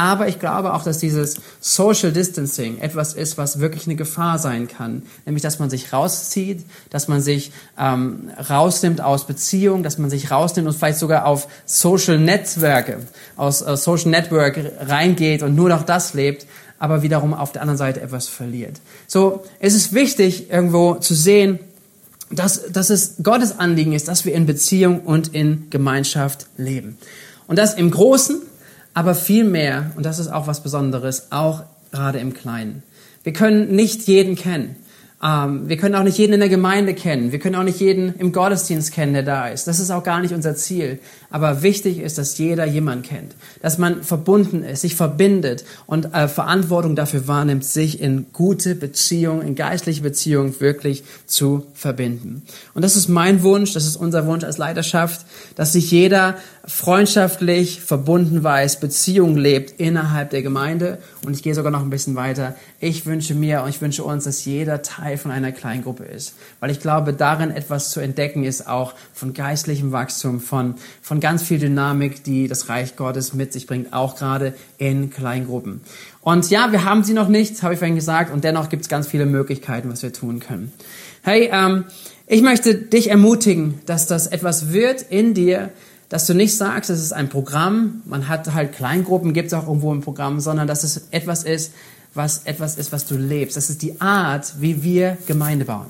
Aber 0.00 0.28
ich 0.28 0.38
glaube 0.38 0.72
auch, 0.72 0.82
dass 0.82 0.96
dieses 0.96 1.42
Social 1.60 2.10
Distancing 2.10 2.78
etwas 2.78 3.12
ist, 3.12 3.36
was 3.36 3.60
wirklich 3.60 3.84
eine 3.84 3.96
Gefahr 3.96 4.38
sein 4.38 4.66
kann. 4.66 5.02
Nämlich, 5.26 5.42
dass 5.42 5.58
man 5.58 5.68
sich 5.68 5.92
rauszieht, 5.92 6.64
dass 6.88 7.06
man 7.06 7.20
sich 7.20 7.52
ähm, 7.78 8.30
rausnimmt 8.48 9.02
aus 9.02 9.26
Beziehungen, 9.26 9.82
dass 9.82 9.98
man 9.98 10.08
sich 10.08 10.30
rausnimmt 10.30 10.66
und 10.66 10.74
vielleicht 10.74 10.98
sogar 10.98 11.26
auf 11.26 11.48
Social 11.66 12.18
Netzwerke, 12.18 13.00
aus 13.36 13.60
äh, 13.60 13.76
Social 13.76 14.08
Network 14.08 14.58
reingeht 14.80 15.42
und 15.42 15.54
nur 15.54 15.68
noch 15.68 15.82
das 15.82 16.14
lebt, 16.14 16.46
aber 16.78 17.02
wiederum 17.02 17.34
auf 17.34 17.52
der 17.52 17.60
anderen 17.60 17.76
Seite 17.76 18.00
etwas 18.00 18.26
verliert. 18.26 18.80
So, 19.06 19.44
es 19.58 19.74
ist 19.74 19.92
wichtig, 19.92 20.50
irgendwo 20.50 20.94
zu 20.94 21.12
sehen, 21.12 21.58
dass, 22.30 22.72
dass 22.72 22.88
es 22.88 23.16
Gottes 23.22 23.58
Anliegen 23.58 23.92
ist, 23.92 24.08
dass 24.08 24.24
wir 24.24 24.32
in 24.32 24.46
Beziehung 24.46 25.00
und 25.00 25.34
in 25.34 25.68
Gemeinschaft 25.68 26.46
leben. 26.56 26.96
Und 27.46 27.58
das 27.58 27.74
im 27.74 27.90
Großen 27.90 28.40
aber 28.94 29.14
viel 29.14 29.44
mehr, 29.44 29.92
und 29.96 30.04
das 30.04 30.18
ist 30.18 30.28
auch 30.28 30.46
was 30.46 30.62
Besonderes, 30.62 31.28
auch 31.30 31.64
gerade 31.92 32.18
im 32.18 32.34
Kleinen. 32.34 32.82
Wir 33.22 33.32
können 33.32 33.74
nicht 33.74 34.06
jeden 34.06 34.36
kennen. 34.36 34.76
Ähm, 35.22 35.68
wir 35.68 35.76
können 35.76 35.94
auch 35.94 36.02
nicht 36.02 36.16
jeden 36.16 36.32
in 36.32 36.40
der 36.40 36.48
Gemeinde 36.48 36.94
kennen. 36.94 37.30
Wir 37.30 37.38
können 37.38 37.56
auch 37.56 37.62
nicht 37.62 37.78
jeden 37.78 38.14
im 38.16 38.32
Gottesdienst 38.32 38.92
kennen, 38.92 39.12
der 39.12 39.22
da 39.22 39.48
ist. 39.48 39.66
Das 39.66 39.78
ist 39.78 39.90
auch 39.90 40.02
gar 40.02 40.20
nicht 40.20 40.32
unser 40.32 40.54
Ziel. 40.54 40.98
Aber 41.30 41.62
wichtig 41.62 41.98
ist, 41.98 42.16
dass 42.16 42.38
jeder 42.38 42.64
jemand 42.64 43.04
kennt. 43.04 43.34
Dass 43.60 43.76
man 43.76 44.02
verbunden 44.02 44.64
ist, 44.64 44.80
sich 44.80 44.96
verbindet 44.96 45.64
und 45.86 46.14
äh, 46.14 46.26
Verantwortung 46.26 46.96
dafür 46.96 47.28
wahrnimmt, 47.28 47.66
sich 47.66 48.00
in 48.00 48.26
gute 48.32 48.74
Beziehungen, 48.74 49.46
in 49.46 49.54
geistliche 49.54 50.02
Beziehungen 50.02 50.58
wirklich 50.58 51.04
zu 51.26 51.66
verbinden. 51.74 52.42
Und 52.72 52.82
das 52.82 52.96
ist 52.96 53.08
mein 53.08 53.42
Wunsch, 53.42 53.74
das 53.74 53.86
ist 53.86 53.96
unser 53.96 54.26
Wunsch 54.26 54.44
als 54.44 54.56
Leiterschaft, 54.56 55.26
dass 55.54 55.74
sich 55.74 55.90
jeder 55.90 56.36
freundschaftlich 56.70 57.80
verbunden 57.80 58.42
weiß, 58.44 58.80
Beziehungen 58.80 59.36
lebt 59.36 59.80
innerhalb 59.80 60.30
der 60.30 60.42
Gemeinde. 60.42 60.98
Und 61.24 61.34
ich 61.34 61.42
gehe 61.42 61.54
sogar 61.54 61.72
noch 61.72 61.82
ein 61.82 61.90
bisschen 61.90 62.14
weiter. 62.14 62.54
Ich 62.78 63.06
wünsche 63.06 63.34
mir 63.34 63.62
und 63.62 63.68
ich 63.68 63.80
wünsche 63.80 64.04
uns, 64.04 64.24
dass 64.24 64.44
jeder 64.44 64.80
Teil 64.80 65.18
von 65.18 65.30
einer 65.30 65.52
Kleingruppe 65.52 66.04
ist. 66.04 66.34
Weil 66.60 66.70
ich 66.70 66.80
glaube, 66.80 67.12
darin 67.12 67.50
etwas 67.50 67.90
zu 67.90 68.00
entdecken 68.00 68.44
ist 68.44 68.68
auch 68.68 68.94
von 69.12 69.34
geistlichem 69.34 69.92
Wachstum, 69.92 70.40
von, 70.40 70.76
von 71.02 71.20
ganz 71.20 71.42
viel 71.42 71.58
Dynamik, 71.58 72.24
die 72.24 72.48
das 72.48 72.68
Reich 72.68 72.96
Gottes 72.96 73.34
mit 73.34 73.52
sich 73.52 73.66
bringt, 73.66 73.92
auch 73.92 74.16
gerade 74.16 74.54
in 74.78 75.10
Kleingruppen. 75.10 75.80
Und 76.22 76.50
ja, 76.50 76.70
wir 76.72 76.84
haben 76.84 77.02
sie 77.02 77.14
noch 77.14 77.28
nicht, 77.28 77.62
habe 77.62 77.74
ich 77.74 77.78
vorhin 77.78 77.96
gesagt, 77.96 78.32
und 78.32 78.44
dennoch 78.44 78.68
gibt 78.68 78.82
es 78.82 78.88
ganz 78.88 79.06
viele 79.06 79.26
Möglichkeiten, 79.26 79.90
was 79.90 80.02
wir 80.02 80.12
tun 80.12 80.40
können. 80.40 80.72
Hey, 81.22 81.50
ähm, 81.52 81.84
ich 82.26 82.42
möchte 82.42 82.76
dich 82.76 83.10
ermutigen, 83.10 83.80
dass 83.86 84.06
das 84.06 84.28
etwas 84.28 84.72
wird 84.72 85.02
in 85.02 85.34
dir, 85.34 85.70
dass 86.10 86.26
du 86.26 86.34
nicht 86.34 86.56
sagst, 86.56 86.90
es 86.90 87.00
ist 87.00 87.12
ein 87.12 87.28
Programm, 87.28 88.02
man 88.04 88.28
hat 88.28 88.52
halt 88.52 88.72
Kleingruppen, 88.72 89.32
gibt 89.32 89.46
es 89.46 89.54
auch 89.54 89.66
irgendwo 89.66 89.92
im 89.92 90.02
Programm, 90.02 90.40
sondern 90.40 90.66
dass 90.66 90.84
es 90.84 91.08
etwas 91.12 91.44
ist, 91.44 91.72
was 92.14 92.42
etwas 92.44 92.76
ist, 92.76 92.90
was 92.92 93.06
du 93.06 93.16
lebst. 93.16 93.56
Das 93.56 93.70
ist 93.70 93.80
die 93.80 94.00
Art, 94.00 94.54
wie 94.58 94.82
wir 94.82 95.16
Gemeinde 95.26 95.64
bauen. 95.64 95.86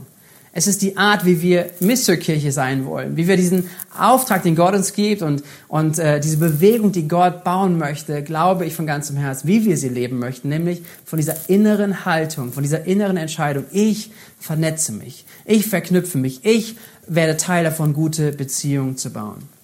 Es 0.52 0.66
ist 0.66 0.82
die 0.82 0.96
Art, 0.96 1.24
wie 1.24 1.40
wir 1.40 1.70
Misserkirche 1.80 2.52
sein 2.52 2.84
wollen, 2.84 3.16
wie 3.16 3.28
wir 3.28 3.36
diesen 3.36 3.70
Auftrag, 3.96 4.42
den 4.42 4.56
Gott 4.56 4.74
uns 4.74 4.92
gibt 4.92 5.22
und, 5.22 5.42
und 5.68 5.98
äh, 5.98 6.20
diese 6.20 6.36
Bewegung, 6.36 6.92
die 6.92 7.08
Gott 7.08 7.44
bauen 7.44 7.78
möchte, 7.78 8.22
glaube 8.22 8.66
ich 8.66 8.74
von 8.74 8.84
ganzem 8.84 9.16
Herzen, 9.16 9.46
wie 9.46 9.64
wir 9.64 9.76
sie 9.76 9.88
leben 9.88 10.18
möchten, 10.18 10.48
nämlich 10.48 10.82
von 11.04 11.18
dieser 11.18 11.48
inneren 11.48 12.04
Haltung, 12.04 12.52
von 12.52 12.64
dieser 12.64 12.84
inneren 12.84 13.16
Entscheidung. 13.16 13.64
Ich 13.70 14.10
vernetze 14.38 14.92
mich, 14.92 15.24
ich 15.46 15.66
verknüpfe 15.66 16.18
mich, 16.18 16.44
ich 16.44 16.76
werde 17.06 17.36
Teil 17.36 17.62
davon, 17.64 17.94
gute 17.94 18.32
Beziehungen 18.32 18.96
zu 18.96 19.10
bauen. 19.10 19.59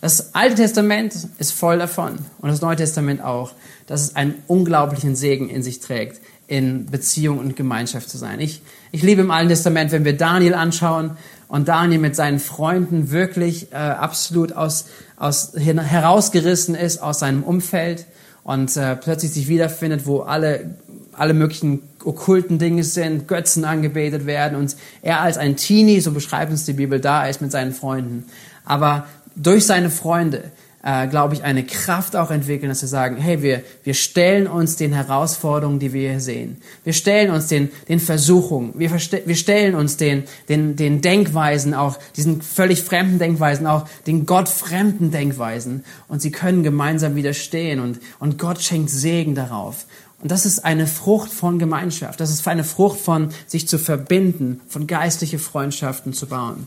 Das 0.00 0.34
Alte 0.34 0.54
Testament 0.54 1.14
ist 1.38 1.52
voll 1.52 1.78
davon 1.78 2.18
und 2.40 2.48
das 2.48 2.62
Neue 2.62 2.76
Testament 2.76 3.22
auch, 3.22 3.52
dass 3.86 4.02
es 4.02 4.16
einen 4.16 4.34
unglaublichen 4.46 5.14
Segen 5.14 5.50
in 5.50 5.62
sich 5.62 5.80
trägt, 5.80 6.20
in 6.46 6.86
Beziehung 6.86 7.38
und 7.38 7.54
Gemeinschaft 7.54 8.08
zu 8.08 8.16
sein. 8.16 8.40
Ich, 8.40 8.62
ich 8.92 9.02
liebe 9.02 9.20
im 9.20 9.30
Alten 9.30 9.50
Testament, 9.50 9.92
wenn 9.92 10.04
wir 10.04 10.16
Daniel 10.16 10.54
anschauen 10.54 11.18
und 11.48 11.68
Daniel 11.68 12.00
mit 12.00 12.16
seinen 12.16 12.38
Freunden 12.38 13.10
wirklich 13.10 13.72
äh, 13.72 13.76
absolut 13.76 14.52
aus, 14.52 14.86
aus, 15.16 15.52
herausgerissen 15.54 16.74
ist 16.74 17.02
aus 17.02 17.18
seinem 17.18 17.42
Umfeld 17.42 18.06
und 18.42 18.74
äh, 18.76 18.96
plötzlich 18.96 19.32
sich 19.32 19.48
wiederfindet, 19.48 20.06
wo 20.06 20.20
alle, 20.20 20.76
alle 21.12 21.34
möglichen 21.34 21.82
okkulten 22.04 22.58
Dinge 22.58 22.84
sind, 22.84 23.28
Götzen 23.28 23.66
angebetet 23.66 24.24
werden 24.24 24.56
und 24.56 24.74
er 25.02 25.20
als 25.20 25.36
ein 25.36 25.56
Teenie, 25.56 26.00
so 26.00 26.12
beschreibt 26.12 26.50
uns 26.50 26.64
die 26.64 26.72
Bibel, 26.72 27.00
da 27.00 27.26
ist 27.26 27.42
mit 27.42 27.52
seinen 27.52 27.72
Freunden. 27.72 28.24
Aber 28.64 29.06
durch 29.36 29.66
seine 29.66 29.90
Freunde, 29.90 30.50
äh, 30.82 31.08
glaube 31.08 31.34
ich, 31.34 31.42
eine 31.42 31.64
Kraft 31.64 32.16
auch 32.16 32.30
entwickeln, 32.30 32.70
dass 32.70 32.80
wir 32.80 32.88
sagen, 32.88 33.16
hey, 33.16 33.42
wir, 33.42 33.62
wir 33.84 33.94
stellen 33.94 34.46
uns 34.46 34.76
den 34.76 34.92
Herausforderungen, 34.92 35.78
die 35.78 35.92
wir 35.92 36.10
hier 36.10 36.20
sehen. 36.20 36.56
Wir 36.84 36.94
stellen 36.94 37.30
uns 37.30 37.48
den, 37.48 37.70
den 37.88 38.00
Versuchungen. 38.00 38.72
Wir, 38.76 38.90
wir 38.90 39.36
stellen 39.36 39.74
uns 39.74 39.98
den, 39.98 40.24
den, 40.48 40.76
den 40.76 41.02
Denkweisen, 41.02 41.74
auch 41.74 41.98
diesen 42.16 42.40
völlig 42.40 42.82
fremden 42.82 43.18
Denkweisen, 43.18 43.66
auch 43.66 43.86
den 44.06 44.24
gottfremden 44.24 45.10
Denkweisen. 45.10 45.84
Und 46.08 46.22
sie 46.22 46.30
können 46.30 46.62
gemeinsam 46.62 47.14
widerstehen 47.14 47.80
und, 47.80 48.00
und 48.18 48.38
Gott 48.38 48.62
schenkt 48.62 48.90
Segen 48.90 49.34
darauf. 49.34 49.86
Und 50.22 50.30
das 50.30 50.44
ist 50.44 50.64
eine 50.64 50.86
Frucht 50.86 51.32
von 51.32 51.58
Gemeinschaft. 51.58 52.20
Das 52.20 52.30
ist 52.30 52.46
eine 52.46 52.64
Frucht 52.64 53.00
von 53.00 53.30
sich 53.46 53.66
zu 53.68 53.78
verbinden, 53.78 54.60
von 54.68 54.86
geistliche 54.86 55.38
Freundschaften 55.38 56.12
zu 56.12 56.26
bauen. 56.26 56.66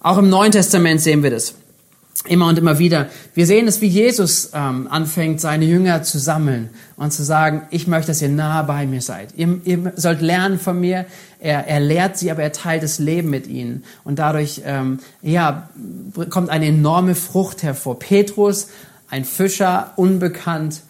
Auch 0.00 0.18
im 0.18 0.30
Neuen 0.30 0.52
Testament 0.52 1.00
sehen 1.00 1.22
wir 1.22 1.30
das. 1.30 1.54
Immer 2.28 2.48
und 2.48 2.58
immer 2.58 2.78
wieder. 2.78 3.08
Wir 3.34 3.46
sehen 3.46 3.68
es, 3.68 3.80
wie 3.80 3.86
Jesus 3.86 4.50
ähm, 4.54 4.88
anfängt, 4.90 5.40
seine 5.40 5.64
Jünger 5.64 6.02
zu 6.02 6.18
sammeln 6.18 6.70
und 6.96 7.12
zu 7.12 7.22
sagen, 7.22 7.62
ich 7.70 7.86
möchte, 7.86 8.08
dass 8.08 8.22
ihr 8.22 8.28
nah 8.28 8.62
bei 8.62 8.86
mir 8.86 9.00
seid. 9.00 9.34
Ihr, 9.36 9.60
ihr 9.64 9.92
sollt 9.96 10.20
lernen 10.20 10.58
von 10.58 10.80
mir. 10.80 11.06
Er, 11.40 11.66
er 11.66 11.80
lehrt 11.80 12.18
sie, 12.18 12.30
aber 12.30 12.42
er 12.42 12.52
teilt 12.52 12.82
das 12.82 12.98
Leben 12.98 13.30
mit 13.30 13.46
ihnen. 13.46 13.84
Und 14.04 14.18
dadurch 14.18 14.62
ja, 15.22 15.68
kommt 16.30 16.50
eine 16.50 16.66
enorme 16.66 17.14
Frucht 17.14 17.62
hervor. 17.62 17.98
Petrus, 17.98 18.68
ein 19.08 19.24
Fischer, 19.24 19.92
unbekannt, 19.96 20.82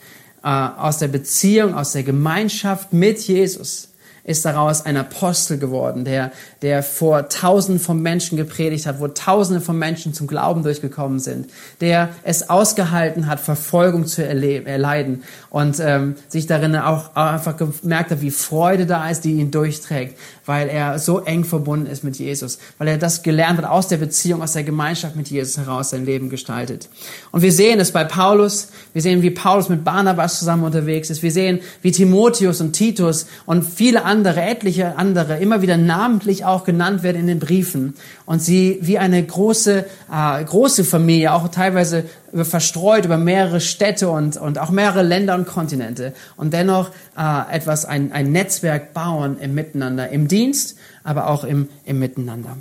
äh, 0.43 0.49
aus 0.49 0.99
der 0.99 1.09
Beziehung, 1.09 1.75
aus 1.75 1.93
der 1.93 2.03
Gemeinschaft 2.03 2.93
mit 2.93 3.19
Jesus 3.21 3.89
ist 4.27 4.45
daraus 4.45 4.85
ein 4.85 4.97
Apostel 4.97 5.57
geworden, 5.57 6.05
der, 6.05 6.33
der 6.61 6.83
vor 6.83 7.29
Tausenden 7.29 7.81
von 7.81 8.03
Menschen 8.03 8.37
gepredigt 8.37 8.87
hat, 8.87 8.99
wo 8.99 9.07
Tausende 9.07 9.61
von 9.61 9.79
Menschen 9.79 10.15
zum 10.15 10.27
Glauben 10.27 10.65
durchgekommen 10.65 11.21
sind, 11.21 11.49
der 11.81 12.09
es 12.25 12.51
ausgehalten 12.51 13.29
hat, 13.29 13.39
Verfolgung 13.39 14.07
zu 14.07 14.27
erleiden 14.27 15.23
und 15.51 15.79
ähm, 15.79 16.17
sich 16.27 16.47
darin 16.47 16.75
auch 16.75 17.15
einfach 17.15 17.57
gemerkt 17.57 18.11
hat, 18.11 18.21
wie 18.21 18.33
Freude 18.33 18.85
da 18.85 19.09
ist, 19.09 19.25
die 19.25 19.35
ihn 19.35 19.53
durchträgt, 19.53 20.19
weil 20.47 20.69
er 20.69 20.99
so 20.99 21.21
eng 21.21 21.45
verbunden 21.45 21.87
ist 21.87 22.05
mit 22.05 22.17
Jesus, 22.17 22.59
weil 22.79 22.89
er 22.89 22.99
das 22.99 23.23
gelernt 23.23 23.59
hat 23.59 23.67
aus 23.67 23.89
der 23.89 23.99
Beziehung, 23.99 24.43
aus 24.43 24.53
der 24.53 24.63
Gemeinschaft 24.63 25.17
mit 25.17 25.29
Jesus 25.29 25.59
heraus 25.59 25.91
sein 25.91 26.07
Leben 26.07 26.31
gestaltet. 26.31 26.89
Und 27.33 27.43
wir 27.43 27.53
sehen 27.53 27.81
es 27.81 27.93
bei 27.93 28.05
Paulus, 28.05 28.69
wir 28.93 29.03
sehen, 29.03 29.23
wie 29.23 29.31
Paulus 29.31 29.69
mit 29.69 29.85
Barnabas 29.85 30.39
zusammen 30.39 30.65
unterwegs 30.65 31.11
ist, 31.11 31.23
wir 31.23 31.33
sehen, 31.33 31.61
wie 31.83 31.91
Timotheus 31.91 32.61
und 32.61 32.73
Titus 32.73 33.27
und 33.45 33.65
viele 33.65 34.05
andere 34.05 34.41
etliche 34.41 34.97
andere, 34.97 35.39
immer 35.39 35.63
wieder 35.63 35.77
namentlich 35.77 36.45
auch 36.45 36.65
genannt 36.65 37.03
werden 37.03 37.21
in 37.21 37.27
den 37.27 37.39
Briefen. 37.41 37.95
Und 38.25 38.41
sie 38.41 38.79
wie 38.81 38.99
eine 38.99 39.23
große, 39.23 39.85
äh, 40.13 40.45
große 40.45 40.85
Familie, 40.85 41.33
auch 41.33 41.49
teilweise 41.49 42.05
verstreut 42.45 43.05
über 43.05 43.17
mehrere 43.17 43.61
Städte 43.61 44.09
und, 44.09 44.37
und 44.37 44.59
auch 44.59 44.71
mehrere 44.71 45.03
Länder 45.03 45.35
und 45.35 45.47
Kontinente 45.47 46.13
und 46.37 46.53
dennoch 46.53 46.91
äh, 47.17 47.55
etwas, 47.55 47.85
ein, 47.85 48.13
ein 48.13 48.33
Netzwerk 48.33 48.93
bauen 48.93 49.39
im 49.39 49.55
Miteinander, 49.55 50.09
im 50.11 50.29
Dienst, 50.29 50.77
aber 51.05 51.29
auch 51.29 51.45
im, 51.45 51.69
im 51.85 51.99
Miteinander. 51.99 52.57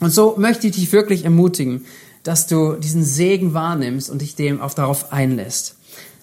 Und 0.00 0.10
so 0.10 0.34
möchte 0.36 0.66
ich 0.66 0.74
dich 0.74 0.92
wirklich 0.92 1.24
ermutigen, 1.24 1.84
dass 2.22 2.46
du 2.46 2.74
diesen 2.74 3.04
Segen 3.04 3.54
wahrnimmst 3.54 4.10
und 4.10 4.22
dich 4.22 4.34
dem 4.34 4.60
auch 4.60 4.74
darauf 4.74 5.12
einlässt. 5.12 5.76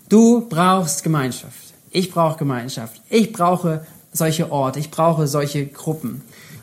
Du 0.08 0.48
brauchst 0.50 1.04
Gemeinschaft. 1.04 1.74
Ich 1.92 2.12
brauche 2.12 2.38
Gemeinschaft. 2.38 3.02
Ich 3.10 3.32
brauche 3.32 3.86
solche 4.12 4.52
Orte. 4.52 4.80
Ich 4.80 4.92
brauche 4.92 5.28
solche 5.28 5.66
Gruppen. 5.66 6.22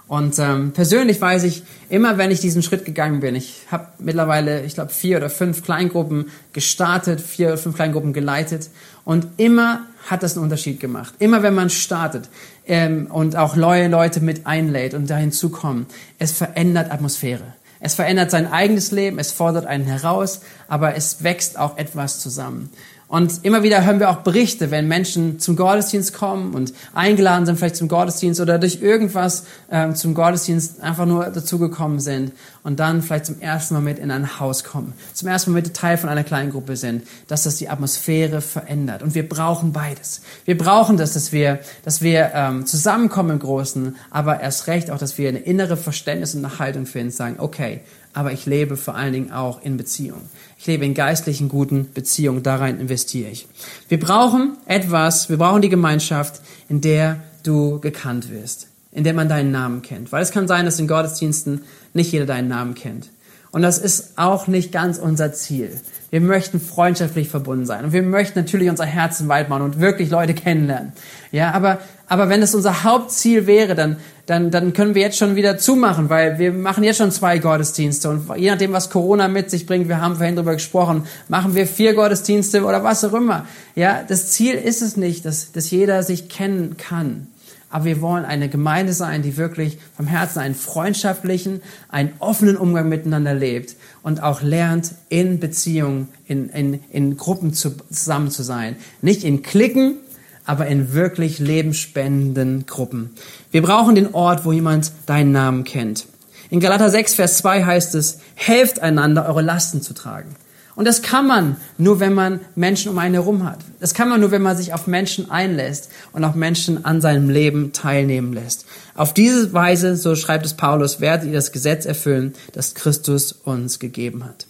Und 0.08 0.38
ähm, 0.38 0.72
persönlich 0.72 1.20
weiß 1.20 1.42
ich, 1.42 1.64
immer 1.88 2.16
wenn 2.16 2.30
ich 2.30 2.40
diesen 2.40 2.62
Schritt 2.62 2.84
gegangen 2.84 3.20
bin, 3.20 3.34
ich 3.34 3.62
habe 3.72 3.88
mittlerweile, 3.98 4.62
ich 4.64 4.75
glaube, 4.75 4.92
vier 4.92 5.16
oder 5.16 5.28
fünf 5.28 5.64
Kleingruppen 5.64 6.30
gestartet, 6.52 7.20
vier 7.20 7.48
oder 7.48 7.58
fünf 7.58 7.75
Kleingruppen 7.75 8.12
geleitet 8.12 8.70
und 9.04 9.26
immer 9.36 9.80
hat 10.06 10.22
das 10.22 10.36
einen 10.36 10.44
Unterschied 10.44 10.78
gemacht. 10.78 11.14
Immer 11.18 11.42
wenn 11.42 11.54
man 11.54 11.70
startet 11.70 12.28
ähm, 12.66 13.08
und 13.10 13.34
auch 13.34 13.56
neue 13.56 13.88
Leute 13.88 14.20
mit 14.20 14.46
einlädt 14.46 14.94
und 14.94 15.10
da 15.10 15.16
hinzukommen, 15.16 15.86
es 16.20 16.32
verändert 16.32 16.92
Atmosphäre. 16.92 17.54
Es 17.80 17.94
verändert 17.94 18.30
sein 18.30 18.50
eigenes 18.50 18.90
Leben, 18.92 19.18
es 19.18 19.32
fordert 19.32 19.66
einen 19.66 19.84
heraus, 19.84 20.40
aber 20.68 20.94
es 20.94 21.25
wächst 21.25 21.58
auch 21.58 21.76
etwas 21.76 22.20
zusammen. 22.20 22.70
Und 23.08 23.44
immer 23.44 23.62
wieder 23.62 23.84
hören 23.84 24.00
wir 24.00 24.10
auch 24.10 24.18
Berichte, 24.18 24.72
wenn 24.72 24.88
Menschen 24.88 25.38
zum 25.38 25.54
Gottesdienst 25.54 26.12
kommen 26.12 26.54
und 26.54 26.72
eingeladen 26.92 27.46
sind 27.46 27.56
vielleicht 27.56 27.76
zum 27.76 27.86
Gottesdienst 27.86 28.40
oder 28.40 28.58
durch 28.58 28.82
irgendwas 28.82 29.44
äh, 29.70 29.92
zum 29.92 30.12
Gottesdienst 30.14 30.80
einfach 30.80 31.06
nur 31.06 31.26
dazugekommen 31.26 32.00
sind 32.00 32.32
und 32.64 32.80
dann 32.80 33.02
vielleicht 33.02 33.26
zum 33.26 33.40
ersten 33.40 33.75
Mal 33.75 33.80
mit 33.80 34.00
in 34.00 34.10
ein 34.10 34.40
Haus 34.40 34.64
kommen, 34.64 34.92
zum 35.14 35.28
ersten 35.28 35.52
Mal 35.52 35.62
mit 35.62 35.75
Teil 35.75 35.98
von 35.98 36.08
einer 36.08 36.25
kleinen 36.25 36.50
Gruppe 36.50 36.76
sind, 36.76 37.06
dass 37.28 37.44
das 37.44 37.56
die 37.56 37.68
Atmosphäre 37.68 38.40
verändert. 38.40 39.04
Und 39.04 39.14
wir 39.14 39.28
brauchen 39.28 39.72
beides. 39.72 40.22
Wir 40.44 40.58
brauchen 40.58 40.96
das, 40.96 41.12
dass 41.12 41.30
wir, 41.30 41.60
dass 41.84 42.02
wir 42.02 42.32
ähm, 42.34 42.66
zusammenkommen 42.66 43.30
im 43.30 43.38
Großen, 43.38 43.94
aber 44.10 44.40
erst 44.40 44.66
recht 44.66 44.90
auch, 44.90 44.98
dass 44.98 45.16
wir 45.16 45.28
eine 45.28 45.38
innere 45.38 45.76
Verständnis 45.76 46.34
und 46.34 46.44
eine 46.44 46.58
Haltung 46.58 46.86
finden, 46.86 47.12
sagen, 47.12 47.36
okay, 47.38 47.82
aber 48.16 48.32
ich 48.32 48.46
lebe 48.46 48.78
vor 48.78 48.94
allen 48.94 49.12
Dingen 49.12 49.30
auch 49.30 49.61
in 49.62 49.76
Beziehung. 49.76 50.23
Ich 50.58 50.66
lebe 50.66 50.87
in 50.87 50.94
geistlichen, 50.94 51.50
guten 51.50 51.92
Beziehungen. 51.92 52.42
Da 52.42 52.56
rein 52.56 52.80
investiere 52.80 53.30
ich. 53.30 53.46
Wir 53.90 54.00
brauchen 54.00 54.56
etwas, 54.64 55.28
wir 55.28 55.37
brauchen 55.37 55.61
die 55.61 55.68
Gemeinschaft, 55.68 56.40
in 56.70 56.80
der 56.80 57.23
du 57.42 57.78
gekannt 57.78 58.30
wirst, 58.30 58.68
in 58.90 59.04
der 59.04 59.12
man 59.12 59.28
deinen 59.28 59.50
Namen 59.50 59.82
kennt. 59.82 60.12
Weil 60.12 60.23
es 60.23 60.30
kann 60.30 60.49
sein, 60.49 60.64
dass 60.64 60.78
in 60.78 60.88
Gottesdiensten 60.88 61.61
nicht 61.92 62.11
jeder 62.11 62.25
deinen 62.25 62.49
Namen 62.49 62.75
kennt. 62.75 63.11
Und 63.52 63.62
das 63.62 63.78
ist 63.78 64.12
auch 64.16 64.46
nicht 64.46 64.72
ganz 64.72 64.98
unser 64.98 65.32
Ziel. 65.32 65.70
Wir 66.10 66.20
möchten 66.20 66.60
freundschaftlich 66.60 67.28
verbunden 67.28 67.66
sein 67.66 67.84
und 67.84 67.92
wir 67.92 68.02
möchten 68.02 68.38
natürlich 68.38 68.70
unser 68.70 68.86
Herzen 68.86 69.28
weit 69.28 69.48
machen 69.48 69.62
und 69.62 69.80
wirklich 69.80 70.10
Leute 70.10 70.34
kennenlernen. 70.34 70.92
Ja, 71.32 71.52
aber, 71.52 71.78
aber 72.06 72.28
wenn 72.28 72.42
es 72.42 72.54
unser 72.54 72.84
Hauptziel 72.84 73.46
wäre, 73.46 73.74
dann, 73.74 73.96
dann, 74.26 74.50
dann 74.50 74.72
können 74.72 74.94
wir 74.94 75.02
jetzt 75.02 75.18
schon 75.18 75.34
wieder 75.36 75.58
zumachen, 75.58 76.08
weil 76.08 76.38
wir 76.38 76.52
machen 76.52 76.84
jetzt 76.84 76.98
schon 76.98 77.10
zwei 77.10 77.38
Gottesdienste 77.38 78.08
und 78.08 78.30
je 78.36 78.50
nachdem, 78.50 78.72
was 78.72 78.90
Corona 78.90 79.26
mit 79.28 79.50
sich 79.50 79.66
bringt, 79.66 79.88
wir 79.88 80.00
haben 80.00 80.16
vorhin 80.16 80.36
darüber 80.36 80.54
gesprochen, 80.54 81.04
machen 81.28 81.54
wir 81.54 81.66
vier 81.66 81.94
Gottesdienste 81.94 82.64
oder 82.64 82.84
was 82.84 83.04
auch 83.04 83.14
immer. 83.14 83.46
Ja, 83.74 84.02
das 84.06 84.30
Ziel 84.30 84.54
ist 84.54 84.82
es 84.82 84.96
nicht, 84.96 85.24
dass, 85.24 85.52
dass 85.52 85.70
jeder 85.70 86.02
sich 86.02 86.28
kennen 86.28 86.76
kann. 86.76 87.26
Aber 87.68 87.85
wir 87.85 88.00
wollen 88.00 88.25
eine 88.25 88.49
Gemeinde 88.49 88.92
sein, 88.92 89.23
die 89.23 89.37
wirklich 89.37 89.78
vom 89.96 90.06
Herzen 90.06 90.38
einen 90.38 90.54
freundschaftlichen, 90.54 91.62
einen 91.88 92.12
offenen 92.20 92.56
Umgang 92.56 92.88
miteinander 92.88 93.35
lebt 93.35 93.76
und 94.02 94.23
auch 94.23 94.40
lernt, 94.40 94.92
in 95.08 95.40
Beziehungen, 95.40 96.08
in, 96.26 96.49
in, 96.50 96.80
in 96.92 97.16
Gruppen 97.16 97.52
zu, 97.52 97.73
zusammen 97.90 98.30
zu 98.30 98.42
sein. 98.42 98.76
Nicht 99.02 99.25
in 99.25 99.42
Klicken, 99.42 99.96
aber 100.44 100.68
in 100.68 100.92
wirklich 100.92 101.40
lebensspendenden 101.40 102.66
Gruppen. 102.66 103.11
Wir 103.50 103.62
brauchen 103.62 103.96
den 103.96 104.14
Ort, 104.14 104.44
wo 104.44 104.52
jemand 104.52 104.92
deinen 105.06 105.32
Namen 105.32 105.64
kennt. 105.64 106.06
In 106.50 106.61
Galater 106.61 106.88
6, 106.88 107.14
Vers 107.14 107.38
2 107.38 107.64
heißt 107.64 107.96
es, 107.96 108.20
helft 108.37 108.80
einander, 108.80 109.26
eure 109.26 109.42
Lasten 109.42 109.82
zu 109.82 109.92
tragen. 109.92 110.37
Und 110.76 110.85
das 110.85 111.00
kann 111.00 111.26
man 111.26 111.56
nur, 111.78 112.00
wenn 112.00 112.12
man 112.12 112.40
Menschen 112.54 112.90
um 112.90 112.99
einen 112.99 113.14
herum 113.14 113.45
hat. 113.45 113.59
Das 113.80 113.95
kann 113.95 114.11
man 114.11 114.21
nur, 114.21 114.30
wenn 114.30 114.42
man 114.42 114.59
sich 114.59 114.75
auf 114.75 114.87
Menschen 114.87 115.30
einlässt 115.30 115.90
und 116.12 116.23
auch 116.23 116.35
Menschen 116.35 116.85
an 116.85 117.00
seinem 117.00 117.30
Leben 117.30 117.73
teilnehmen 117.73 118.35
lässt. 118.35 118.66
Auf 118.95 119.14
diese 119.14 119.54
Weise, 119.54 119.97
so 119.97 120.14
schreibt 120.14 120.45
es 120.45 120.54
Paulus, 120.54 121.00
werdet 121.00 121.26
ihr 121.26 121.33
das 121.33 121.50
Gesetz 121.50 121.87
erfüllen, 121.87 122.35
das 122.52 122.75
Christus 122.75 123.33
uns 123.33 123.78
gegeben 123.78 124.25
hat. 124.25 124.47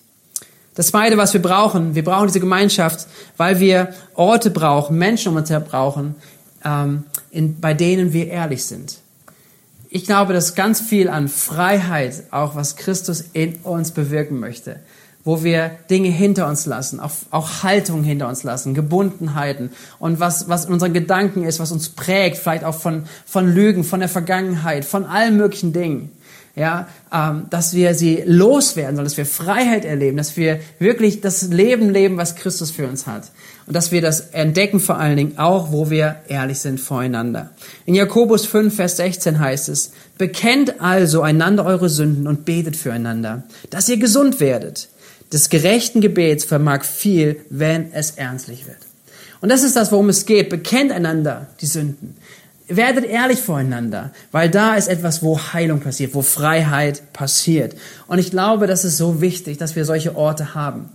Das 0.74 0.88
Zweite, 0.88 1.16
was 1.16 1.32
wir 1.32 1.40
brauchen, 1.40 1.94
wir 1.94 2.04
brauchen 2.04 2.26
diese 2.26 2.40
Gemeinschaft, 2.40 3.06
weil 3.36 3.60
wir 3.60 3.94
Orte 4.14 4.50
brauchen, 4.50 4.98
Menschen 4.98 5.30
um 5.30 5.36
uns 5.36 5.48
her 5.48 5.60
brauchen, 5.60 6.16
ähm, 6.64 7.04
in, 7.30 7.60
bei 7.60 7.72
denen 7.72 8.12
wir 8.12 8.26
ehrlich 8.26 8.64
sind. 8.64 8.98
Ich 9.88 10.04
glaube, 10.04 10.32
dass 10.32 10.56
ganz 10.56 10.80
viel 10.80 11.08
an 11.08 11.28
Freiheit, 11.28 12.24
auch 12.32 12.56
was 12.56 12.76
Christus 12.76 13.24
in 13.32 13.56
uns 13.62 13.92
bewirken 13.92 14.40
möchte, 14.40 14.80
wo 15.26 15.42
wir 15.42 15.72
Dinge 15.90 16.08
hinter 16.08 16.46
uns 16.46 16.66
lassen, 16.66 17.00
auch, 17.00 17.10
auch 17.30 17.64
Haltung 17.64 18.04
hinter 18.04 18.28
uns 18.28 18.44
lassen, 18.44 18.74
Gebundenheiten 18.74 19.70
und 19.98 20.20
was, 20.20 20.48
was 20.48 20.66
in 20.66 20.72
unseren 20.72 20.94
Gedanken 20.94 21.42
ist, 21.42 21.58
was 21.58 21.72
uns 21.72 21.88
prägt, 21.88 22.38
vielleicht 22.38 22.62
auch 22.62 22.76
von, 22.76 23.06
von 23.26 23.52
Lügen, 23.52 23.82
von 23.82 23.98
der 23.98 24.08
Vergangenheit, 24.08 24.84
von 24.84 25.04
allen 25.04 25.36
möglichen 25.36 25.72
Dingen. 25.72 26.12
Ja, 26.54 26.88
ähm, 27.12 27.48
dass 27.50 27.74
wir 27.74 27.94
sie 27.94 28.22
loswerden, 28.24 28.96
dass 28.96 29.18
wir 29.18 29.26
Freiheit 29.26 29.84
erleben, 29.84 30.16
dass 30.16 30.38
wir 30.38 30.60
wirklich 30.78 31.20
das 31.20 31.48
Leben 31.48 31.90
leben, 31.90 32.16
was 32.16 32.34
Christus 32.34 32.70
für 32.70 32.88
uns 32.88 33.06
hat. 33.06 33.30
Und 33.66 33.76
dass 33.76 33.92
wir 33.92 34.00
das 34.00 34.30
entdecken 34.30 34.80
vor 34.80 34.96
allen 34.96 35.18
Dingen 35.18 35.38
auch, 35.38 35.70
wo 35.70 35.90
wir 35.90 36.16
ehrlich 36.28 36.60
sind 36.60 36.80
voreinander. 36.80 37.50
In 37.84 37.94
Jakobus 37.94 38.46
5, 38.46 38.74
Vers 38.74 38.96
16 38.96 39.38
heißt 39.38 39.68
es, 39.68 39.92
bekennt 40.16 40.80
also 40.80 41.20
einander 41.20 41.66
eure 41.66 41.90
Sünden 41.90 42.26
und 42.26 42.46
betet 42.46 42.76
füreinander, 42.76 43.42
dass 43.68 43.90
ihr 43.90 43.98
gesund 43.98 44.40
werdet 44.40 44.88
des 45.32 45.48
gerechten 45.48 46.00
Gebets 46.00 46.44
vermag 46.44 46.84
viel, 46.84 47.40
wenn 47.50 47.92
es 47.92 48.12
ernstlich 48.12 48.66
wird. 48.66 48.78
Und 49.40 49.50
das 49.50 49.62
ist 49.62 49.76
das, 49.76 49.92
worum 49.92 50.08
es 50.08 50.26
geht. 50.26 50.48
Bekennt 50.48 50.92
einander 50.92 51.48
die 51.60 51.66
Sünden. 51.66 52.16
Werdet 52.68 53.04
ehrlich 53.04 53.40
voreinander, 53.40 54.10
weil 54.32 54.50
da 54.50 54.74
ist 54.74 54.88
etwas, 54.88 55.22
wo 55.22 55.38
Heilung 55.38 55.80
passiert, 55.80 56.14
wo 56.14 56.22
Freiheit 56.22 57.12
passiert. 57.12 57.76
Und 58.08 58.18
ich 58.18 58.30
glaube, 58.30 58.66
das 58.66 58.84
ist 58.84 58.96
so 58.96 59.20
wichtig, 59.20 59.56
dass 59.58 59.76
wir 59.76 59.84
solche 59.84 60.16
Orte 60.16 60.54
haben. 60.54 60.90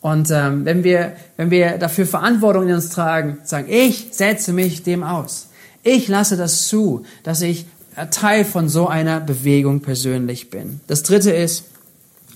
Und 0.00 0.30
ähm, 0.30 0.64
wenn, 0.64 0.84
wir, 0.84 1.14
wenn 1.36 1.50
wir 1.50 1.78
dafür 1.78 2.06
Verantwortung 2.06 2.68
in 2.68 2.74
uns 2.74 2.90
tragen, 2.90 3.38
sagen, 3.42 3.66
ich 3.68 4.08
setze 4.12 4.52
mich 4.52 4.84
dem 4.84 5.02
aus. 5.02 5.48
Ich 5.82 6.06
lasse 6.06 6.36
das 6.36 6.68
zu, 6.68 7.04
dass 7.24 7.40
ich 7.40 7.66
Teil 8.10 8.44
von 8.44 8.68
so 8.68 8.86
einer 8.88 9.20
Bewegung 9.20 9.80
persönlich 9.80 10.50
bin. 10.50 10.80
Das 10.86 11.02
Dritte 11.02 11.32
ist, 11.32 11.64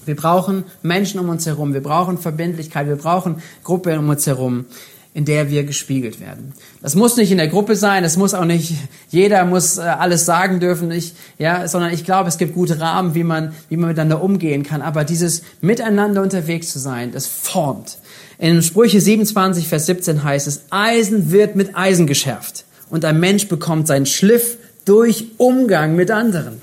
wir 0.06 0.16
brauchen 0.16 0.64
Menschen 0.82 1.20
um 1.20 1.28
uns 1.28 1.46
herum, 1.46 1.74
wir 1.74 1.82
brauchen 1.82 2.18
Verbindlichkeit, 2.18 2.86
wir 2.86 2.96
brauchen 2.96 3.42
Gruppe 3.64 3.98
um 3.98 4.08
uns 4.08 4.26
herum, 4.26 4.66
in 5.12 5.24
der 5.24 5.50
wir 5.50 5.64
gespiegelt 5.64 6.20
werden. 6.20 6.52
Das 6.82 6.94
muss 6.94 7.16
nicht 7.16 7.32
in 7.32 7.38
der 7.38 7.48
Gruppe 7.48 7.74
sein, 7.74 8.04
es 8.04 8.16
muss 8.16 8.32
auch 8.32 8.44
nicht, 8.44 8.74
jeder 9.08 9.44
muss 9.44 9.78
äh, 9.78 9.82
alles 9.82 10.24
sagen 10.24 10.60
dürfen, 10.60 10.90
ich, 10.92 11.14
ja, 11.38 11.66
sondern 11.66 11.92
ich 11.92 12.04
glaube, 12.04 12.28
es 12.28 12.38
gibt 12.38 12.54
gute 12.54 12.80
Rahmen, 12.80 13.14
wie 13.14 13.24
man, 13.24 13.54
wie 13.68 13.76
man 13.76 13.88
miteinander 13.88 14.22
umgehen 14.22 14.62
kann. 14.62 14.82
Aber 14.82 15.04
dieses 15.04 15.42
Miteinander 15.60 16.22
unterwegs 16.22 16.70
zu 16.72 16.78
sein, 16.78 17.10
das 17.10 17.26
formt. 17.26 17.98
In 18.38 18.62
Sprüche 18.62 19.00
27, 19.00 19.66
Vers 19.66 19.86
17 19.86 20.22
heißt 20.22 20.46
es, 20.46 20.62
Eisen 20.70 21.32
wird 21.32 21.56
mit 21.56 21.76
Eisen 21.76 22.06
geschärft 22.06 22.64
und 22.88 23.04
ein 23.04 23.18
Mensch 23.18 23.48
bekommt 23.48 23.88
seinen 23.88 24.06
Schliff 24.06 24.58
durch 24.84 25.26
Umgang 25.38 25.96
mit 25.96 26.10
anderen. 26.10 26.62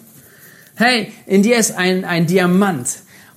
Hey, 0.75 1.11
in 1.25 1.43
dir 1.43 1.57
ist 1.57 1.77
ein, 1.77 2.05
ein 2.05 2.27
Diamant 2.27 2.87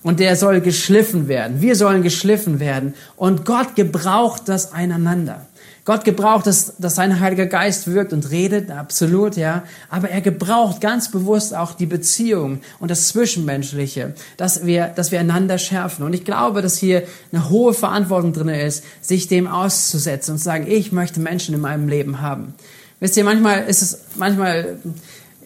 und 0.02 0.20
der 0.20 0.36
soll 0.36 0.60
geschliffen 0.60 1.28
werden. 1.28 1.60
Wir 1.60 1.76
sollen 1.76 2.02
geschliffen 2.02 2.60
werden. 2.60 2.94
Und 3.16 3.44
Gott 3.44 3.76
gebraucht 3.76 4.42
das 4.46 4.72
einander. 4.72 5.46
Gott 5.84 6.04
gebraucht, 6.04 6.46
dass, 6.46 6.76
dass 6.76 6.94
sein 6.94 7.20
Heiliger 7.20 7.46
Geist 7.46 7.90
wirkt 7.90 8.12
und 8.12 8.30
redet, 8.30 8.70
absolut, 8.70 9.36
ja. 9.36 9.64
Aber 9.88 10.10
er 10.10 10.20
gebraucht 10.20 10.80
ganz 10.80 11.10
bewusst 11.10 11.54
auch 11.54 11.72
die 11.72 11.86
Beziehung 11.86 12.60
und 12.78 12.90
das 12.90 13.08
Zwischenmenschliche, 13.08 14.14
dass 14.36 14.66
wir, 14.66 14.88
dass 14.88 15.10
wir 15.10 15.20
einander 15.20 15.58
schärfen. 15.58 16.04
Und 16.04 16.12
ich 16.12 16.24
glaube, 16.24 16.60
dass 16.62 16.76
hier 16.76 17.02
eine 17.32 17.48
hohe 17.48 17.72
Verantwortung 17.72 18.32
drin 18.32 18.50
ist, 18.50 18.84
sich 19.00 19.26
dem 19.26 19.46
auszusetzen 19.48 20.32
und 20.32 20.38
zu 20.38 20.44
sagen, 20.44 20.66
ich 20.68 20.92
möchte 20.92 21.18
Menschen 21.18 21.54
in 21.54 21.60
meinem 21.60 21.88
Leben 21.88 22.20
haben. 22.20 22.54
Wisst 23.00 23.16
ihr, 23.16 23.24
manchmal 23.24 23.64
ist 23.64 23.80
es, 23.80 24.02
manchmal 24.16 24.78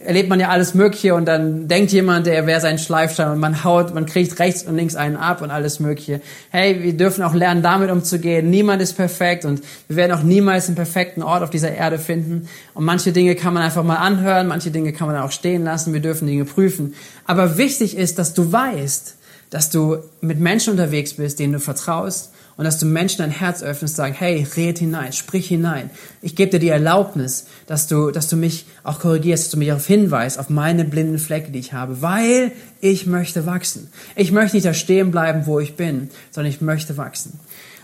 erlebt 0.04 0.28
man 0.28 0.38
ja 0.38 0.48
alles 0.50 0.74
Mögliche 0.74 1.14
und 1.14 1.24
dann 1.24 1.66
denkt 1.66 1.90
jemand, 1.92 2.26
der 2.26 2.46
wäre 2.46 2.60
sein 2.60 2.78
Schleifstein 2.78 3.30
und 3.30 3.40
man 3.40 3.64
haut, 3.64 3.94
man 3.94 4.06
kriegt 4.06 4.38
rechts 4.38 4.62
und 4.62 4.76
links 4.76 4.96
einen 4.96 5.16
ab 5.16 5.40
und 5.40 5.50
alles 5.50 5.80
Mögliche. 5.80 6.20
Hey, 6.50 6.82
wir 6.82 6.92
dürfen 6.92 7.22
auch 7.22 7.34
lernen, 7.34 7.62
damit 7.62 7.90
umzugehen. 7.90 8.50
Niemand 8.50 8.82
ist 8.82 8.94
perfekt 8.94 9.44
und 9.44 9.62
wir 9.88 9.96
werden 9.96 10.12
auch 10.12 10.22
niemals 10.22 10.66
einen 10.66 10.76
perfekten 10.76 11.22
Ort 11.22 11.42
auf 11.42 11.50
dieser 11.50 11.72
Erde 11.72 11.98
finden. 11.98 12.48
Und 12.74 12.84
manche 12.84 13.12
Dinge 13.12 13.34
kann 13.34 13.54
man 13.54 13.62
einfach 13.62 13.82
mal 13.82 13.96
anhören, 13.96 14.46
manche 14.46 14.70
Dinge 14.70 14.92
kann 14.92 15.06
man 15.06 15.16
auch 15.16 15.32
stehen 15.32 15.64
lassen. 15.64 15.94
Wir 15.94 16.00
dürfen 16.00 16.26
Dinge 16.26 16.44
prüfen. 16.44 16.94
Aber 17.24 17.56
wichtig 17.56 17.96
ist, 17.96 18.18
dass 18.18 18.34
du 18.34 18.52
weißt, 18.52 19.16
dass 19.50 19.70
du 19.70 19.98
mit 20.20 20.38
Menschen 20.38 20.72
unterwegs 20.72 21.14
bist, 21.14 21.38
denen 21.38 21.54
du 21.54 21.60
vertraust 21.60 22.33
und 22.56 22.64
dass 22.64 22.78
du 22.78 22.86
Menschen 22.86 23.18
dein 23.18 23.30
Herz 23.30 23.62
öffnest, 23.62 23.96
sagen, 23.96 24.14
hey, 24.16 24.46
red 24.56 24.78
hinein, 24.78 25.12
sprich 25.12 25.48
hinein. 25.48 25.90
Ich 26.22 26.36
gebe 26.36 26.52
dir 26.52 26.60
die 26.60 26.68
Erlaubnis, 26.68 27.46
dass 27.66 27.88
du, 27.88 28.10
dass 28.10 28.28
du 28.28 28.36
mich 28.36 28.66
auch 28.84 29.00
korrigierst, 29.00 29.44
dass 29.44 29.50
du 29.50 29.58
mich 29.58 29.68
darauf 29.68 29.86
hinweist, 29.86 30.38
auf 30.38 30.50
meine 30.50 30.84
blinden 30.84 31.18
Flecke, 31.18 31.50
die 31.50 31.58
ich 31.58 31.72
habe, 31.72 32.00
weil 32.00 32.52
ich 32.80 33.06
möchte 33.06 33.46
wachsen. 33.46 33.90
Ich 34.14 34.30
möchte 34.30 34.56
nicht 34.56 34.66
da 34.66 34.74
stehen 34.74 35.10
bleiben, 35.10 35.46
wo 35.46 35.58
ich 35.58 35.74
bin, 35.74 36.10
sondern 36.30 36.52
ich 36.52 36.60
möchte 36.60 36.96
wachsen. 36.96 37.40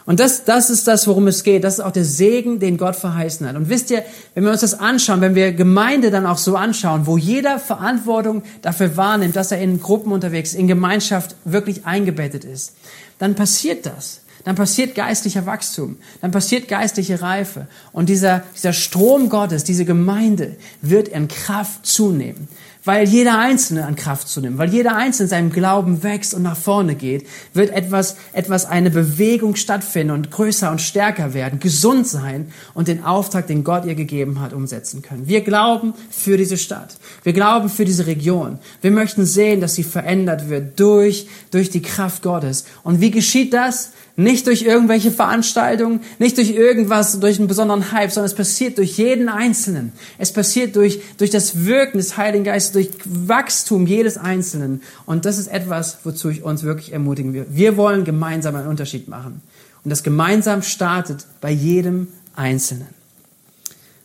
Und 0.07 0.19
das, 0.19 0.45
das 0.45 0.71
ist 0.71 0.89
das, 0.89 1.07
worum 1.07 1.27
es 1.27 1.45
geht. 1.45 1.63
Das 1.63 1.75
ist 1.75 1.81
auch 1.81 1.93
der 1.93 2.05
Segen, 2.05 2.59
den 2.59 2.79
Gott 2.79 2.97
verheißen 2.97 3.47
hat. 3.47 3.55
Und 3.57 3.69
wisst 3.69 3.91
ihr, 3.91 4.03
wenn 4.35 4.45
wir 4.45 4.51
uns 4.51 4.63
das 4.63 4.75
anschauen, 4.75 5.21
wenn 5.21 5.35
wir 5.35 5.53
Gemeinde 5.53 6.11
dann 6.11 6.27
auch 6.27 6.39
so 6.39 6.57
anschauen, 6.57 7.07
wo 7.07 7.17
jeder 7.17 7.59
Verantwortung 7.59 8.43
dafür 8.63 8.97
wahrnimmt, 8.97 9.37
dass 9.37 9.53
er 9.53 9.61
in 9.61 9.81
Gruppen 9.81 10.13
unterwegs 10.13 10.55
in 10.55 10.67
Gemeinschaft 10.67 11.37
wirklich 11.45 11.87
eingebettet 11.87 12.45
ist, 12.45 12.75
dann 13.19 13.35
passiert 13.35 13.87
das 13.87 14.23
dann 14.45 14.57
passiert 14.57 14.95
geistlicher 14.95 15.47
Wachstum, 15.47 15.97
dann 16.21 16.31
passiert 16.31 16.69
geistliche 16.69 17.21
Reife. 17.23 17.67
Und 17.93 18.09
dieser, 18.09 18.43
dieser 18.55 18.73
Strom 18.73 19.29
Gottes, 19.29 19.65
diese 19.65 19.85
Gemeinde 19.85 20.57
wird 20.83 21.09
in 21.09 21.29
Kraft 21.29 21.87
zunehmen 21.87 22.49
weil 22.85 23.07
jeder 23.07 23.39
Einzelne 23.39 23.85
an 23.85 23.95
Kraft 23.95 24.29
zunimmt, 24.29 24.59
weil 24.59 24.73
jeder 24.73 24.97
Einzelne 24.97 25.25
in 25.25 25.31
seinem 25.31 25.53
Glauben 25.53 26.03
wächst 26.03 26.33
und 26.35 26.43
nach 26.43 26.57
vorne 26.57 26.95
geht, 26.95 27.27
wird 27.53 27.71
etwas, 27.71 28.17
etwas, 28.33 28.65
eine 28.65 28.91
Bewegung 28.91 29.57
stattfinden 29.57 30.15
und 30.15 30.31
größer 30.31 30.71
und 30.71 30.81
stärker 30.81 31.35
werden, 31.35 31.61
gesund 31.61 32.07
sein 32.07 32.53
und 32.75 32.89
den 32.89 33.05
Auftrag, 33.05 33.47
den 33.47 33.65
Gott 33.65 33.85
ihr 33.85 33.95
gegeben 33.95 34.41
hat, 34.41 34.53
umsetzen 34.53 35.03
können. 35.03 35.29
Wir 35.29 35.43
glauben 35.43 35.95
für 36.11 36.37
diese 36.37 36.57
Stadt. 36.57 36.97
Wir 37.23 37.33
glauben 37.33 37.69
für 37.69 37.85
diese 37.85 38.07
Region. 38.07 38.59
Wir 38.81 38.91
möchten 38.91 39.27
sehen, 39.27 39.61
dass 39.61 39.75
sie 39.75 39.85
verändert 39.85 40.49
wird 40.49 40.81
durch, 40.81 41.29
durch 41.51 41.71
die 41.71 41.83
Kraft 41.83 42.23
Gottes. 42.23 42.65
Und 42.83 43.01
wie 43.01 43.11
geschieht 43.11 43.53
das? 43.53 43.93
Nicht 44.21 44.47
durch 44.47 44.63
irgendwelche 44.63 45.11
Veranstaltungen, 45.11 46.01
nicht 46.19 46.37
durch 46.37 46.51
irgendwas, 46.51 47.19
durch 47.21 47.39
einen 47.39 47.49
besonderen 47.49 47.91
Hype, 47.91 48.11
sondern 48.11 48.27
es 48.27 48.35
passiert 48.35 48.77
durch 48.77 48.99
jeden 48.99 49.31
Einzelnen. 49.31 49.93
Es 50.19 50.31
passiert 50.31 50.77
durch, 50.77 51.01
durch 51.17 51.31
das 51.31 51.65
Wirken 51.65 51.97
des 51.97 52.19
Heiligen 52.19 52.45
Geistes, 52.45 52.73
durch 52.73 52.91
Wachstum 53.07 53.87
jedes 53.87 54.19
Einzelnen. 54.19 54.83
Und 55.07 55.25
das 55.25 55.39
ist 55.39 55.47
etwas, 55.47 55.99
wozu 56.05 56.29
ich 56.29 56.43
uns 56.43 56.65
wirklich 56.65 56.93
ermutigen 56.93 57.33
will. 57.33 57.47
Wir 57.49 57.79
wollen 57.79 58.05
gemeinsam 58.05 58.57
einen 58.57 58.69
Unterschied 58.69 59.09
machen. 59.09 59.41
Und 59.85 59.91
das 59.91 60.03
gemeinsam 60.03 60.63
startet 60.63 61.25
bei 61.41 61.51
jedem 61.51 62.09
Einzelnen. 62.37 62.89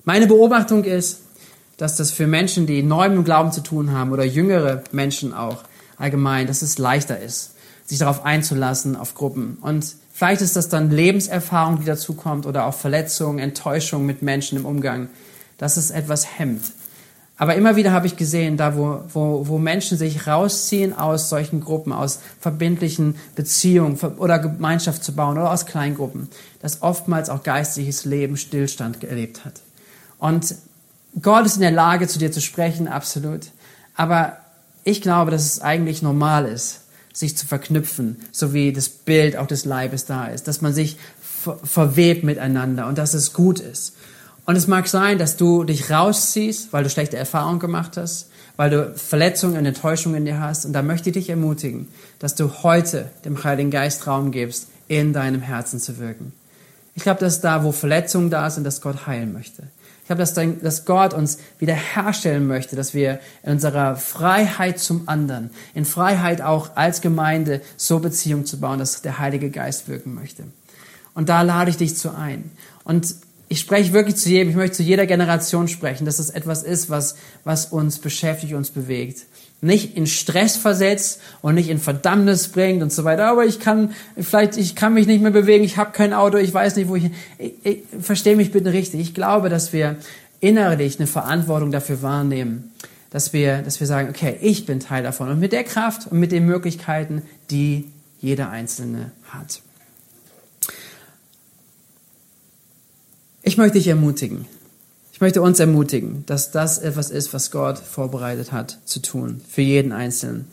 Meine 0.05 0.27
Beobachtung 0.27 0.85
ist, 0.85 1.23
dass 1.75 1.97
das 1.97 2.11
für 2.11 2.25
Menschen, 2.25 2.67
die 2.67 2.83
neu 2.83 3.09
mit 3.09 3.17
dem 3.17 3.25
Glauben 3.25 3.51
zu 3.51 3.61
tun 3.61 3.91
haben 3.91 4.13
oder 4.13 4.23
jüngere 4.23 4.81
Menschen 4.93 5.33
auch 5.33 5.63
allgemein, 5.97 6.47
dass 6.47 6.61
es 6.61 6.77
leichter 6.77 7.19
ist, 7.19 7.55
sich 7.85 7.99
darauf 7.99 8.23
einzulassen, 8.23 8.95
auf 8.95 9.13
Gruppen. 9.13 9.57
Und 9.59 9.95
Vielleicht 10.17 10.39
ist 10.39 10.55
das 10.55 10.69
dann 10.69 10.91
Lebenserfahrung, 10.91 11.81
die 11.81 11.85
dazukommt 11.85 12.45
oder 12.45 12.67
auch 12.67 12.73
Verletzungen, 12.73 13.37
Enttäuschung 13.37 14.05
mit 14.05 14.21
Menschen 14.21 14.57
im 14.57 14.65
Umgang, 14.65 15.09
dass 15.57 15.75
es 15.75 15.91
etwas 15.91 16.39
hemmt. 16.39 16.71
Aber 17.35 17.55
immer 17.55 17.75
wieder 17.75 17.91
habe 17.91 18.07
ich 18.07 18.15
gesehen, 18.15 18.55
da 18.55 18.77
wo, 18.77 19.01
wo, 19.11 19.45
wo 19.49 19.57
Menschen 19.57 19.97
sich 19.97 20.25
rausziehen 20.25 20.97
aus 20.97 21.27
solchen 21.27 21.59
Gruppen, 21.59 21.91
aus 21.91 22.21
verbindlichen 22.39 23.17
Beziehungen 23.35 23.99
oder 23.99 24.39
Gemeinschaft 24.39 25.03
zu 25.03 25.13
bauen 25.13 25.37
oder 25.37 25.51
aus 25.51 25.65
Kleingruppen, 25.65 26.29
dass 26.61 26.81
oftmals 26.81 27.29
auch 27.29 27.43
geistliches 27.43 28.05
Leben 28.05 28.37
Stillstand 28.37 29.03
erlebt 29.03 29.43
hat. 29.43 29.55
Und 30.17 30.55
Gott 31.21 31.45
ist 31.45 31.55
in 31.55 31.61
der 31.61 31.71
Lage, 31.71 32.07
zu 32.07 32.19
dir 32.19 32.31
zu 32.31 32.39
sprechen, 32.39 32.87
absolut. 32.87 33.47
Aber 33.97 34.37
ich 34.85 35.01
glaube, 35.01 35.31
dass 35.31 35.43
es 35.43 35.59
eigentlich 35.59 36.01
normal 36.01 36.45
ist, 36.45 36.84
sich 37.15 37.37
zu 37.37 37.47
verknüpfen, 37.47 38.17
so 38.31 38.53
wie 38.53 38.73
das 38.73 38.89
Bild 38.89 39.37
auch 39.37 39.47
des 39.47 39.63
Leibes 39.63 40.05
da 40.05 40.27
ist, 40.27 40.47
dass 40.47 40.61
man 40.61 40.73
sich 40.73 40.97
ver 41.21 41.57
verwebt 41.63 42.23
miteinander 42.23 42.87
und 42.87 42.97
dass 42.97 43.13
es 43.13 43.31
gut 43.31 43.59
ist. 43.59 43.95
Und 44.45 44.57
es 44.57 44.67
mag 44.67 44.87
sein, 44.87 45.17
dass 45.17 45.37
du 45.37 45.63
dich 45.63 45.89
rausziehst, 45.89 46.73
weil 46.73 46.83
du 46.83 46.89
schlechte 46.89 47.17
Erfahrungen 47.17 47.59
gemacht 47.59 47.97
hast, 47.97 48.29
weil 48.57 48.69
du 48.69 48.93
Verletzungen 48.95 49.57
und 49.57 49.65
Enttäuschungen 49.65 50.17
in 50.17 50.25
dir 50.25 50.39
hast. 50.39 50.65
Und 50.65 50.73
da 50.73 50.81
möchte 50.81 51.09
ich 51.09 51.13
dich 51.13 51.29
ermutigen, 51.29 51.87
dass 52.19 52.35
du 52.35 52.63
heute 52.63 53.09
dem 53.23 53.43
Heiligen 53.43 53.71
Geist 53.71 54.05
Raum 54.07 54.31
gibst, 54.31 54.67
in 54.87 55.13
deinem 55.13 55.41
Herzen 55.41 55.79
zu 55.79 55.97
wirken. 55.97 56.33
Ich 56.93 57.03
glaube, 57.03 57.21
dass 57.21 57.41
da, 57.41 57.63
wo 57.63 57.71
Verletzungen 57.71 58.29
da 58.29 58.49
sind, 58.49 58.65
dass 58.65 58.81
Gott 58.81 59.07
heilen 59.07 59.33
möchte. 59.33 59.63
Ich 60.05 60.07
glaube, 60.07 60.19
dass, 60.19 60.35
dass 60.35 60.85
Gott 60.85 61.15
uns 61.15 61.39
wiederherstellen 61.57 62.45
möchte, 62.45 62.75
dass 62.75 62.93
wir 62.93 63.19
in 63.41 63.53
unserer 63.53 63.95
Freiheit 63.95 64.77
zum 64.77 65.09
anderen, 65.09 65.49
in 65.73 65.83
Freiheit 65.83 66.41
auch 66.41 66.75
als 66.75 67.01
Gemeinde 67.01 67.59
so 67.75 67.97
Beziehung 67.97 68.45
zu 68.45 68.59
bauen, 68.59 68.77
dass 68.77 69.01
der 69.01 69.17
Heilige 69.17 69.49
Geist 69.49 69.87
wirken 69.87 70.13
möchte. 70.13 70.43
Und 71.15 71.27
da 71.29 71.41
lade 71.41 71.71
ich 71.71 71.77
dich 71.77 71.97
zu 71.97 72.15
ein. 72.15 72.51
Und 72.83 73.15
ich 73.47 73.59
spreche 73.59 73.93
wirklich 73.93 74.17
zu 74.17 74.29
jedem, 74.29 74.51
ich 74.51 74.55
möchte 74.55 74.77
zu 74.77 74.83
jeder 74.83 75.07
Generation 75.07 75.67
sprechen, 75.67 76.05
dass 76.05 76.19
es 76.19 76.29
etwas 76.29 76.61
ist, 76.61 76.91
was, 76.91 77.15
was 77.43 77.65
uns 77.65 77.97
beschäftigt, 77.97 78.53
uns 78.53 78.69
bewegt 78.69 79.25
nicht 79.65 79.97
in 79.97 80.07
Stress 80.07 80.55
versetzt 80.55 81.19
und 81.41 81.55
nicht 81.55 81.69
in 81.69 81.79
Verdammnis 81.79 82.49
bringt 82.49 82.83
und 82.83 82.93
so 82.93 83.03
weiter. 83.03 83.27
Aber 83.27 83.45
ich 83.45 83.59
kann 83.59 83.93
vielleicht, 84.17 84.57
ich 84.57 84.75
kann 84.75 84.93
mich 84.93 85.07
nicht 85.07 85.21
mehr 85.21 85.31
bewegen, 85.31 85.63
ich 85.63 85.77
habe 85.77 85.91
kein 85.91 86.13
Auto, 86.13 86.37
ich 86.37 86.53
weiß 86.53 86.75
nicht, 86.75 86.87
wo 86.87 86.95
ich. 86.95 87.11
ich, 87.37 87.53
ich 87.63 87.79
Verstehe 87.99 88.35
mich 88.35 88.51
bitte 88.51 88.71
richtig. 88.71 89.01
Ich 89.01 89.13
glaube, 89.13 89.49
dass 89.49 89.73
wir 89.73 89.97
innerlich 90.39 90.99
eine 90.99 91.07
Verantwortung 91.07 91.71
dafür 91.71 92.01
wahrnehmen, 92.01 92.71
dass 93.09 93.33
wir, 93.33 93.61
dass 93.61 93.79
wir 93.79 93.87
sagen, 93.87 94.09
okay, 94.09 94.37
ich 94.41 94.65
bin 94.65 94.79
Teil 94.79 95.03
davon 95.03 95.29
und 95.29 95.39
mit 95.39 95.51
der 95.51 95.63
Kraft 95.63 96.07
und 96.11 96.19
mit 96.19 96.31
den 96.31 96.45
Möglichkeiten, 96.45 97.23
die 97.49 97.85
jeder 98.19 98.49
Einzelne 98.49 99.11
hat. 99.29 99.61
Ich 103.41 103.57
möchte 103.57 103.77
dich 103.77 103.87
ermutigen, 103.87 104.45
ich 105.15 105.21
möchte 105.21 105.41
uns 105.41 105.61
ermutigen, 105.61 106.25
dass 106.25 106.51
das 106.51 106.77
etwas 106.77 107.09
ist, 107.09 107.33
was 107.33 107.49
Gott 107.49 107.79
vorbereitet 107.79 108.51
hat 108.51 108.79
zu 108.83 108.99
tun, 108.99 109.39
für 109.49 109.61
jeden 109.61 109.93
Einzelnen. 109.93 110.45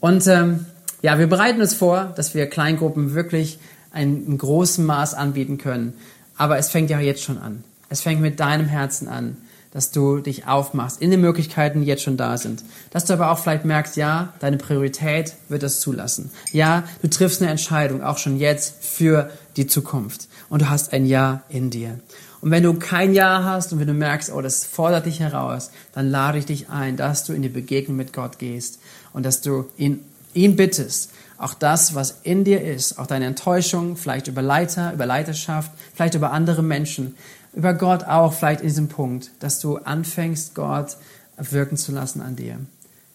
Und 0.00 0.26
ähm, 0.28 0.64
ja, 1.02 1.18
wir 1.18 1.26
bereiten 1.26 1.60
uns 1.60 1.74
vor, 1.74 2.14
dass 2.16 2.32
wir 2.32 2.46
Kleingruppen 2.46 3.12
wirklich 3.12 3.58
ein, 3.92 4.24
in 4.24 4.38
großem 4.38 4.86
Maß 4.86 5.12
anbieten 5.12 5.58
können. 5.58 5.92
Aber 6.38 6.56
es 6.56 6.70
fängt 6.70 6.88
ja 6.88 7.00
jetzt 7.00 7.22
schon 7.22 7.36
an. 7.36 7.62
Es 7.90 8.00
fängt 8.00 8.22
mit 8.22 8.40
deinem 8.40 8.64
Herzen 8.64 9.08
an, 9.08 9.36
dass 9.74 9.90
du 9.90 10.20
dich 10.20 10.46
aufmachst 10.46 11.02
in 11.02 11.10
den 11.10 11.20
Möglichkeiten, 11.20 11.82
die 11.82 11.86
jetzt 11.86 12.02
schon 12.02 12.16
da 12.16 12.38
sind. 12.38 12.64
Dass 12.88 13.04
du 13.04 13.12
aber 13.12 13.30
auch 13.30 13.38
vielleicht 13.38 13.66
merkst, 13.66 13.98
ja, 13.98 14.32
deine 14.40 14.56
Priorität 14.56 15.34
wird 15.50 15.62
das 15.62 15.80
zulassen. 15.80 16.30
Ja, 16.50 16.84
du 17.02 17.10
triffst 17.10 17.42
eine 17.42 17.50
Entscheidung, 17.50 18.02
auch 18.02 18.16
schon 18.16 18.38
jetzt, 18.38 18.82
für 18.82 19.30
die 19.58 19.66
Zukunft. 19.66 20.28
Und 20.48 20.62
du 20.62 20.70
hast 20.70 20.94
ein 20.94 21.04
Ja 21.04 21.42
in 21.50 21.68
dir. 21.68 21.98
Und 22.40 22.50
wenn 22.50 22.62
du 22.62 22.74
kein 22.74 23.14
Ja 23.14 23.44
hast 23.44 23.72
und 23.72 23.80
wenn 23.80 23.88
du 23.88 23.94
merkst, 23.94 24.32
oh, 24.32 24.40
das 24.40 24.64
fordert 24.64 25.06
dich 25.06 25.20
heraus, 25.20 25.70
dann 25.92 26.10
lade 26.10 26.38
ich 26.38 26.46
dich 26.46 26.70
ein, 26.70 26.96
dass 26.96 27.24
du 27.24 27.32
in 27.32 27.42
die 27.42 27.48
Begegnung 27.48 27.96
mit 27.96 28.12
Gott 28.12 28.38
gehst 28.38 28.78
und 29.12 29.26
dass 29.26 29.40
du 29.40 29.66
ihn, 29.76 30.04
ihn 30.34 30.56
bittest, 30.56 31.10
auch 31.38 31.54
das, 31.54 31.94
was 31.94 32.20
in 32.24 32.44
dir 32.44 32.62
ist, 32.62 32.98
auch 32.98 33.06
deine 33.06 33.26
Enttäuschung, 33.26 33.96
vielleicht 33.96 34.26
über 34.26 34.42
Leiter, 34.42 34.92
über 34.92 35.06
Leiterschaft, 35.06 35.70
vielleicht 35.94 36.14
über 36.14 36.32
andere 36.32 36.62
Menschen, 36.62 37.14
über 37.54 37.74
Gott 37.74 38.04
auch, 38.04 38.32
vielleicht 38.32 38.60
in 38.60 38.68
diesem 38.68 38.88
Punkt, 38.88 39.30
dass 39.40 39.60
du 39.60 39.76
anfängst, 39.76 40.54
Gott 40.54 40.96
wirken 41.36 41.76
zu 41.76 41.92
lassen 41.92 42.20
an 42.20 42.36
dir. 42.36 42.58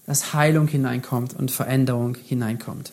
Dass 0.05 0.33
Heilung 0.33 0.67
hineinkommt 0.67 1.33
und 1.33 1.51
Veränderung 1.51 2.15
hineinkommt. 2.15 2.91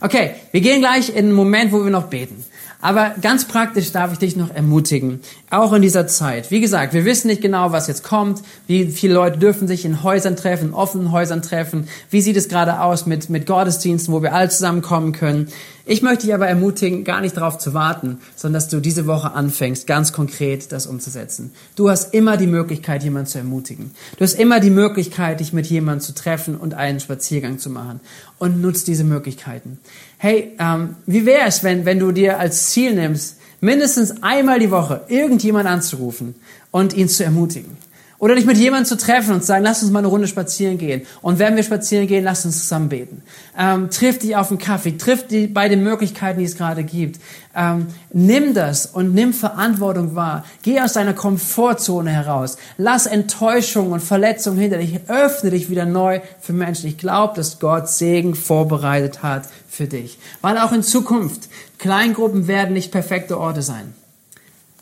Okay, 0.00 0.34
wir 0.52 0.60
gehen 0.60 0.80
gleich 0.80 1.10
in 1.10 1.16
einen 1.16 1.32
Moment, 1.32 1.72
wo 1.72 1.82
wir 1.82 1.90
noch 1.90 2.08
beten. 2.08 2.44
Aber 2.84 3.14
ganz 3.18 3.46
praktisch 3.46 3.92
darf 3.92 4.12
ich 4.12 4.18
dich 4.18 4.36
noch 4.36 4.54
ermutigen, 4.54 5.20
auch 5.48 5.72
in 5.72 5.80
dieser 5.80 6.06
Zeit. 6.06 6.50
Wie 6.50 6.60
gesagt, 6.60 6.92
wir 6.92 7.06
wissen 7.06 7.28
nicht 7.28 7.40
genau, 7.40 7.72
was 7.72 7.86
jetzt 7.86 8.04
kommt, 8.04 8.42
wie 8.66 8.88
viele 8.88 9.14
Leute 9.14 9.38
dürfen 9.38 9.66
sich 9.66 9.86
in 9.86 10.02
Häusern 10.02 10.36
treffen, 10.36 10.68
in 10.68 10.74
offenen 10.74 11.10
Häusern 11.10 11.40
treffen. 11.40 11.88
Wie 12.10 12.20
sieht 12.20 12.36
es 12.36 12.50
gerade 12.50 12.80
aus 12.80 13.06
mit, 13.06 13.30
mit 13.30 13.46
Gottesdiensten, 13.46 14.12
wo 14.12 14.20
wir 14.20 14.34
alle 14.34 14.50
zusammenkommen 14.50 15.12
können? 15.12 15.48
Ich 15.86 16.00
möchte 16.00 16.24
dich 16.24 16.34
aber 16.34 16.46
ermutigen, 16.46 17.04
gar 17.04 17.20
nicht 17.20 17.36
darauf 17.36 17.58
zu 17.58 17.74
warten, 17.74 18.18
sondern 18.36 18.54
dass 18.54 18.68
du 18.68 18.80
diese 18.80 19.06
Woche 19.06 19.32
anfängst, 19.32 19.86
ganz 19.86 20.14
konkret 20.14 20.72
das 20.72 20.86
umzusetzen. 20.86 21.52
Du 21.76 21.90
hast 21.90 22.14
immer 22.14 22.38
die 22.38 22.46
Möglichkeit, 22.46 23.02
jemanden 23.02 23.28
zu 23.28 23.36
ermutigen. 23.36 23.90
Du 24.16 24.24
hast 24.24 24.34
immer 24.34 24.60
die 24.60 24.70
Möglichkeit, 24.70 25.40
dich 25.40 25.52
mit 25.52 25.66
jemandem 25.66 26.00
zu 26.00 26.14
treffen 26.14 26.56
und 26.56 26.72
einen 26.72 27.00
Spaziergang 27.00 27.58
zu 27.58 27.68
machen. 27.68 28.00
Und 28.38 28.60
nutzt 28.60 28.88
diese 28.88 29.04
Möglichkeiten. 29.04 29.78
Hey, 30.24 30.56
ähm, 30.58 30.96
wie 31.04 31.26
wäre 31.26 31.48
es, 31.48 31.62
wenn, 31.64 31.84
wenn 31.84 31.98
du 31.98 32.10
dir 32.10 32.38
als 32.38 32.70
Ziel 32.70 32.94
nimmst, 32.94 33.36
mindestens 33.60 34.22
einmal 34.22 34.58
die 34.58 34.70
Woche 34.70 35.02
irgendjemand 35.08 35.66
anzurufen 35.66 36.34
und 36.70 36.94
ihn 36.94 37.10
zu 37.10 37.24
ermutigen? 37.24 37.76
Oder 38.18 38.36
dich 38.36 38.46
mit 38.46 38.56
jemandem 38.56 38.86
zu 38.86 38.96
treffen 38.96 39.34
und 39.34 39.40
zu 39.40 39.48
sagen, 39.48 39.64
lass 39.64 39.82
uns 39.82 39.90
mal 39.90 39.98
eine 39.98 40.08
Runde 40.08 40.28
spazieren 40.28 40.78
gehen. 40.78 41.02
Und 41.20 41.38
wenn 41.38 41.56
wir 41.56 41.62
spazieren 41.62 42.06
gehen, 42.06 42.24
lass 42.24 42.44
uns 42.44 42.60
zusammen 42.60 42.88
beten. 42.88 43.22
Ähm, 43.58 43.90
triff 43.90 44.18
dich 44.18 44.36
auf 44.36 44.50
einen 44.50 44.58
Kaffee, 44.58 44.96
triff 44.96 45.26
dich 45.26 45.52
bei 45.52 45.68
den 45.68 45.82
Möglichkeiten, 45.82 46.38
die 46.38 46.44
es 46.44 46.56
gerade 46.56 46.84
gibt. 46.84 47.20
Ähm, 47.56 47.88
nimm 48.12 48.54
das 48.54 48.86
und 48.86 49.14
nimm 49.14 49.32
Verantwortung 49.32 50.14
wahr. 50.14 50.44
Geh 50.62 50.80
aus 50.80 50.92
deiner 50.92 51.12
Komfortzone 51.12 52.10
heraus. 52.10 52.56
Lass 52.78 53.06
Enttäuschung 53.06 53.92
und 53.92 54.00
Verletzung 54.00 54.56
hinter 54.56 54.78
dich. 54.78 55.00
Öffne 55.08 55.50
dich 55.50 55.68
wieder 55.68 55.84
neu 55.84 56.20
für 56.40 56.52
Menschen. 56.52 56.88
Ich 56.88 56.98
glaube, 56.98 57.34
dass 57.36 57.58
Gott 57.58 57.88
Segen 57.88 58.34
vorbereitet 58.34 59.22
hat 59.22 59.48
für 59.68 59.86
dich. 59.86 60.18
Weil 60.40 60.58
auch 60.58 60.72
in 60.72 60.82
Zukunft 60.82 61.48
Kleingruppen 61.78 62.46
werden 62.46 62.72
nicht 62.72 62.92
perfekte 62.92 63.38
Orte 63.38 63.62
sein. 63.62 63.94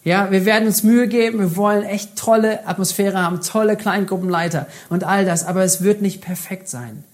Ja, 0.04 0.32
wir 0.32 0.44
werden 0.44 0.66
uns 0.66 0.82
Mühe 0.82 1.06
geben, 1.06 1.38
wir 1.38 1.56
wollen 1.56 1.84
echt 1.84 2.16
tolle 2.16 2.66
Atmosphäre 2.66 3.22
haben, 3.22 3.40
tolle 3.40 3.76
Kleingruppenleiter 3.76 4.66
und 4.88 5.04
all 5.04 5.24
das, 5.24 5.44
aber 5.44 5.62
es 5.62 5.82
wird 5.82 6.02
nicht 6.02 6.20
perfekt 6.20 6.68
sein. 6.68 7.04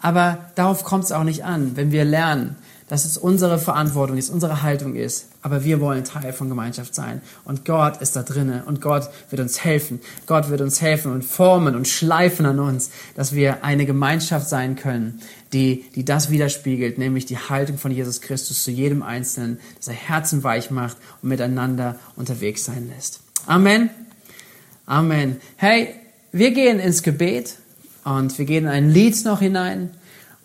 Aber 0.00 0.38
darauf 0.54 0.84
kommt 0.84 1.04
es 1.04 1.12
auch 1.12 1.24
nicht 1.24 1.44
an, 1.44 1.72
wenn 1.74 1.90
wir 1.90 2.04
lernen, 2.04 2.56
dass 2.88 3.04
es 3.04 3.18
unsere 3.18 3.58
Verantwortung 3.58 4.16
ist, 4.16 4.30
unsere 4.30 4.62
Haltung 4.62 4.94
ist. 4.94 5.28
Aber 5.42 5.64
wir 5.64 5.80
wollen 5.80 6.04
Teil 6.04 6.32
von 6.32 6.48
Gemeinschaft 6.48 6.94
sein. 6.94 7.20
Und 7.44 7.64
Gott 7.64 8.00
ist 8.00 8.14
da 8.14 8.22
drinnen. 8.22 8.62
Und 8.62 8.80
Gott 8.80 9.10
wird 9.30 9.40
uns 9.40 9.64
helfen. 9.64 10.00
Gott 10.26 10.50
wird 10.50 10.60
uns 10.60 10.80
helfen 10.80 11.12
und 11.12 11.24
formen 11.24 11.74
und 11.74 11.88
schleifen 11.88 12.46
an 12.46 12.60
uns, 12.60 12.90
dass 13.16 13.34
wir 13.34 13.64
eine 13.64 13.86
Gemeinschaft 13.86 14.48
sein 14.48 14.76
können, 14.76 15.20
die, 15.52 15.84
die 15.94 16.04
das 16.04 16.30
widerspiegelt, 16.30 16.98
nämlich 16.98 17.26
die 17.26 17.38
Haltung 17.38 17.78
von 17.78 17.90
Jesus 17.90 18.20
Christus 18.20 18.62
zu 18.62 18.70
jedem 18.70 19.02
Einzelnen, 19.02 19.58
dass 19.78 19.88
er 19.88 19.94
Herzen 19.94 20.44
weich 20.44 20.70
macht 20.70 20.96
und 21.22 21.28
miteinander 21.28 21.96
unterwegs 22.14 22.64
sein 22.64 22.90
lässt. 22.94 23.20
Amen. 23.46 23.90
Amen. 24.86 25.36
Hey, 25.56 25.94
wir 26.30 26.52
gehen 26.52 26.78
ins 26.78 27.02
Gebet 27.02 27.56
und 28.04 28.38
wir 28.38 28.44
gehen 28.44 28.64
in 28.64 28.70
ein 28.70 28.90
Lied 28.90 29.24
noch 29.24 29.40
hinein. 29.40 29.90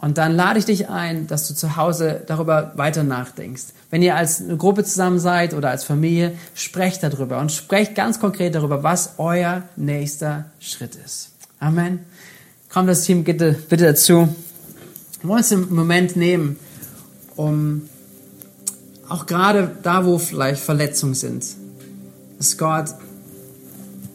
Und 0.02 0.18
dann 0.18 0.36
lade 0.36 0.58
ich 0.58 0.66
dich 0.66 0.90
ein, 0.90 1.28
dass 1.28 1.48
du 1.48 1.54
zu 1.54 1.76
Hause 1.76 2.24
darüber 2.26 2.74
weiter 2.76 3.04
nachdenkst. 3.04 3.66
Wenn 3.92 4.02
ihr 4.02 4.16
als 4.16 4.42
eine 4.42 4.58
Gruppe 4.58 4.84
zusammen 4.84 5.20
seid 5.20 5.54
oder 5.54 5.70
als 5.70 5.84
Familie, 5.84 6.34
sprecht 6.56 7.04
darüber 7.04 7.40
und 7.40 7.52
sprecht 7.52 7.94
ganz 7.94 8.20
konkret 8.20 8.56
darüber, 8.56 8.82
was 8.82 9.14
euer 9.20 9.62
nächster 9.76 10.46
Schritt 10.60 10.96
ist. 10.96 11.30
Amen. 11.60 12.00
Komm 12.74 12.88
das 12.88 13.04
Team 13.04 13.24
bitte, 13.24 13.56
bitte 13.70 13.86
dazu. 13.86 14.28
Wir 15.22 15.30
wollen 15.30 15.38
uns 15.38 15.52
einen 15.52 15.72
Moment 15.72 16.16
nehmen, 16.16 16.58
um 17.36 17.84
auch 19.08 19.28
gerade 19.28 19.76
da, 19.84 20.04
wo 20.04 20.18
vielleicht 20.18 20.64
Verletzungen 20.64 21.14
sind, 21.14 21.46
dass 22.40 22.58
Gott 22.58 22.96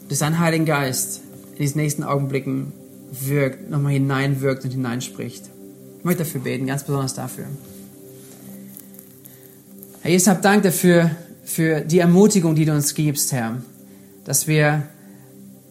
durch 0.08 0.18
seinen 0.18 0.40
Heiligen 0.40 0.64
Geist 0.64 1.20
in 1.52 1.58
diesen 1.58 1.80
nächsten 1.80 2.02
Augenblicken 2.02 2.72
wirkt, 3.12 3.70
nochmal 3.70 3.92
hineinwirkt 3.92 4.64
und 4.64 4.72
hineinspricht. 4.72 5.44
Möchte 6.06 6.22
dafür 6.22 6.40
beten, 6.40 6.68
ganz 6.68 6.84
besonders 6.84 7.14
dafür. 7.14 7.46
Herr 10.02 10.10
Jesus, 10.12 10.28
hab 10.28 10.40
Dank 10.40 10.62
dafür, 10.62 11.10
für 11.42 11.80
die 11.80 11.98
Ermutigung, 11.98 12.54
die 12.54 12.64
du 12.64 12.72
uns 12.72 12.94
gibst, 12.94 13.32
Herr, 13.32 13.56
dass 14.24 14.46
wir 14.46 14.84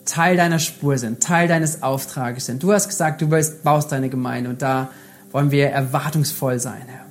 Teil 0.04 0.36
deiner 0.36 0.60
Spur 0.60 0.98
sind, 0.98 1.24
Teil 1.24 1.48
deines 1.48 1.84
Auftrages 1.84 2.48
sind. 2.48 2.62
Du 2.62 2.74
hast 2.74 2.90
gesagt, 2.90 3.22
du 3.22 3.30
baust 3.64 3.94
deine 3.94 4.10
Gemeinde 4.10 4.50
und 4.50 4.62
da 4.62 4.90
wollen 5.32 5.52
wir 5.52 5.68
erwartungsvoll 5.68 6.60
sein, 6.60 6.82
Herr. 6.86 7.06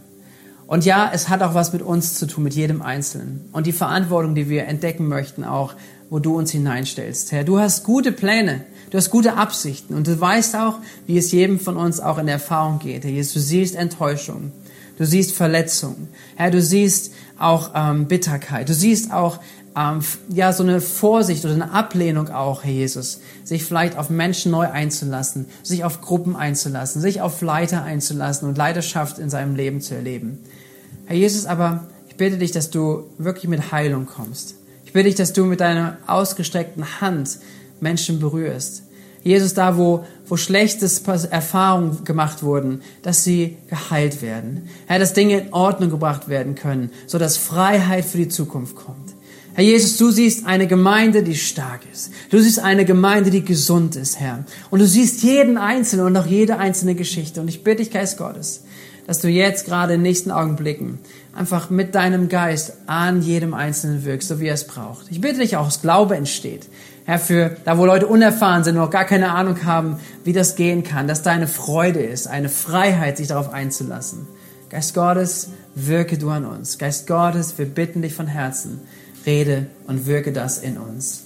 Und 0.66 0.84
ja, 0.84 1.10
es 1.10 1.30
hat 1.30 1.42
auch 1.42 1.54
was 1.54 1.72
mit 1.72 1.80
uns 1.80 2.16
zu 2.16 2.26
tun, 2.26 2.44
mit 2.44 2.52
jedem 2.52 2.82
Einzelnen. 2.82 3.48
Und 3.52 3.66
die 3.66 3.72
Verantwortung, 3.72 4.34
die 4.34 4.50
wir 4.50 4.66
entdecken 4.66 5.08
möchten, 5.08 5.44
auch, 5.44 5.72
wo 6.10 6.18
du 6.18 6.36
uns 6.36 6.50
hineinstellst. 6.50 7.32
Herr, 7.32 7.44
du 7.44 7.58
hast 7.58 7.84
gute 7.84 8.12
Pläne, 8.12 8.64
du 8.90 8.98
hast 8.98 9.10
gute 9.10 9.36
Absichten 9.36 9.94
und 9.94 10.06
du 10.06 10.20
weißt 10.20 10.56
auch, 10.56 10.78
wie 11.06 11.18
es 11.18 11.32
jedem 11.32 11.58
von 11.58 11.76
uns 11.76 12.00
auch 12.00 12.18
in 12.18 12.28
Erfahrung 12.28 12.78
geht. 12.78 13.04
Herr 13.04 13.10
Jesus, 13.10 13.34
du 13.34 13.40
siehst 13.40 13.74
Enttäuschung, 13.74 14.52
du 14.98 15.06
siehst 15.06 15.32
Verletzung, 15.32 16.08
Herr, 16.36 16.50
du 16.50 16.60
siehst 16.60 17.12
auch 17.38 17.70
ähm, 17.74 18.06
Bitterkeit, 18.06 18.68
du 18.68 18.74
siehst 18.74 19.12
auch 19.12 19.40
ähm, 19.76 20.00
ja, 20.28 20.52
so 20.52 20.62
eine 20.62 20.80
Vorsicht 20.80 21.44
oder 21.44 21.54
eine 21.54 21.72
Ablehnung 21.72 22.28
auch, 22.28 22.62
Herr 22.62 22.72
Jesus, 22.72 23.20
sich 23.42 23.64
vielleicht 23.64 23.96
auf 23.96 24.10
Menschen 24.10 24.52
neu 24.52 24.70
einzulassen, 24.70 25.46
sich 25.62 25.84
auf 25.84 26.00
Gruppen 26.00 26.36
einzulassen, 26.36 27.00
sich 27.00 27.20
auf 27.20 27.40
Leiter 27.40 27.82
einzulassen 27.82 28.48
und 28.48 28.56
Leidenschaft 28.56 29.18
in 29.18 29.30
seinem 29.30 29.56
Leben 29.56 29.80
zu 29.80 29.94
erleben. 29.94 30.38
Herr 31.06 31.16
Jesus, 31.16 31.46
aber 31.46 31.88
ich 32.08 32.16
bitte 32.16 32.38
dich, 32.38 32.52
dass 32.52 32.70
du 32.70 33.04
wirklich 33.18 33.48
mit 33.48 33.72
Heilung 33.72 34.06
kommst. 34.06 34.54
Ich 34.94 34.96
bitte 34.96 35.08
dich, 35.08 35.16
dass 35.16 35.32
du 35.32 35.44
mit 35.44 35.58
deiner 35.58 35.98
ausgestreckten 36.06 37.00
Hand 37.00 37.38
Menschen 37.80 38.20
berührst. 38.20 38.84
Jesus, 39.24 39.52
da 39.52 39.76
wo, 39.76 40.04
wo 40.28 40.36
schlechtes 40.36 41.00
Erfahrungen 41.00 42.04
gemacht 42.04 42.44
wurden, 42.44 42.80
dass 43.02 43.24
sie 43.24 43.56
geheilt 43.68 44.22
werden. 44.22 44.68
Herr, 44.86 45.00
dass 45.00 45.12
Dinge 45.12 45.38
in 45.38 45.52
Ordnung 45.52 45.90
gebracht 45.90 46.28
werden 46.28 46.54
können, 46.54 46.92
so 47.08 47.18
dass 47.18 47.36
Freiheit 47.36 48.04
für 48.04 48.18
die 48.18 48.28
Zukunft 48.28 48.76
kommt. 48.76 49.14
Herr 49.54 49.64
Jesus, 49.64 49.96
du 49.96 50.12
siehst 50.12 50.46
eine 50.46 50.68
Gemeinde, 50.68 51.24
die 51.24 51.34
stark 51.34 51.80
ist. 51.92 52.12
Du 52.30 52.38
siehst 52.38 52.60
eine 52.60 52.84
Gemeinde, 52.84 53.32
die 53.32 53.44
gesund 53.44 53.96
ist, 53.96 54.20
Herr. 54.20 54.44
Und 54.70 54.78
du 54.78 54.86
siehst 54.86 55.24
jeden 55.24 55.58
Einzelnen 55.58 56.06
und 56.06 56.16
auch 56.16 56.26
jede 56.26 56.58
einzelne 56.58 56.94
Geschichte. 56.94 57.40
Und 57.40 57.48
ich 57.48 57.64
bitte 57.64 57.82
dich, 57.82 57.90
Geist 57.90 58.16
Gottes, 58.16 58.62
dass 59.08 59.18
du 59.18 59.26
jetzt 59.26 59.66
gerade 59.66 59.94
in 59.94 59.98
den 59.98 60.08
nächsten 60.08 60.30
Augenblicken 60.30 61.00
einfach 61.34 61.70
mit 61.70 61.94
deinem 61.94 62.28
Geist 62.28 62.74
an 62.86 63.22
jedem 63.22 63.54
Einzelnen 63.54 64.04
wirkst, 64.04 64.28
so 64.28 64.40
wie 64.40 64.46
er 64.46 64.54
es 64.54 64.66
braucht. 64.66 65.10
Ich 65.10 65.20
bitte 65.20 65.40
dich 65.40 65.56
auch, 65.56 65.66
dass 65.66 65.82
Glaube 65.82 66.16
entsteht. 66.16 66.68
Herr, 67.06 67.18
für 67.18 67.56
da, 67.64 67.76
wo 67.76 67.84
Leute 67.84 68.06
unerfahren 68.06 68.64
sind 68.64 68.76
und 68.76 68.82
auch 68.82 68.90
gar 68.90 69.04
keine 69.04 69.32
Ahnung 69.32 69.64
haben, 69.64 69.98
wie 70.24 70.32
das 70.32 70.56
gehen 70.56 70.84
kann, 70.84 71.06
dass 71.06 71.22
da 71.22 71.32
eine 71.32 71.48
Freude 71.48 72.00
ist, 72.00 72.26
eine 72.26 72.48
Freiheit, 72.48 73.18
sich 73.18 73.28
darauf 73.28 73.52
einzulassen. 73.52 74.26
Geist 74.70 74.94
Gottes, 74.94 75.50
wirke 75.74 76.16
du 76.16 76.30
an 76.30 76.46
uns. 76.46 76.78
Geist 76.78 77.06
Gottes, 77.06 77.58
wir 77.58 77.66
bitten 77.66 78.00
dich 78.00 78.14
von 78.14 78.26
Herzen, 78.26 78.80
rede 79.26 79.66
und 79.86 80.06
wirke 80.06 80.32
das 80.32 80.58
in 80.58 80.78
uns. 80.78 81.23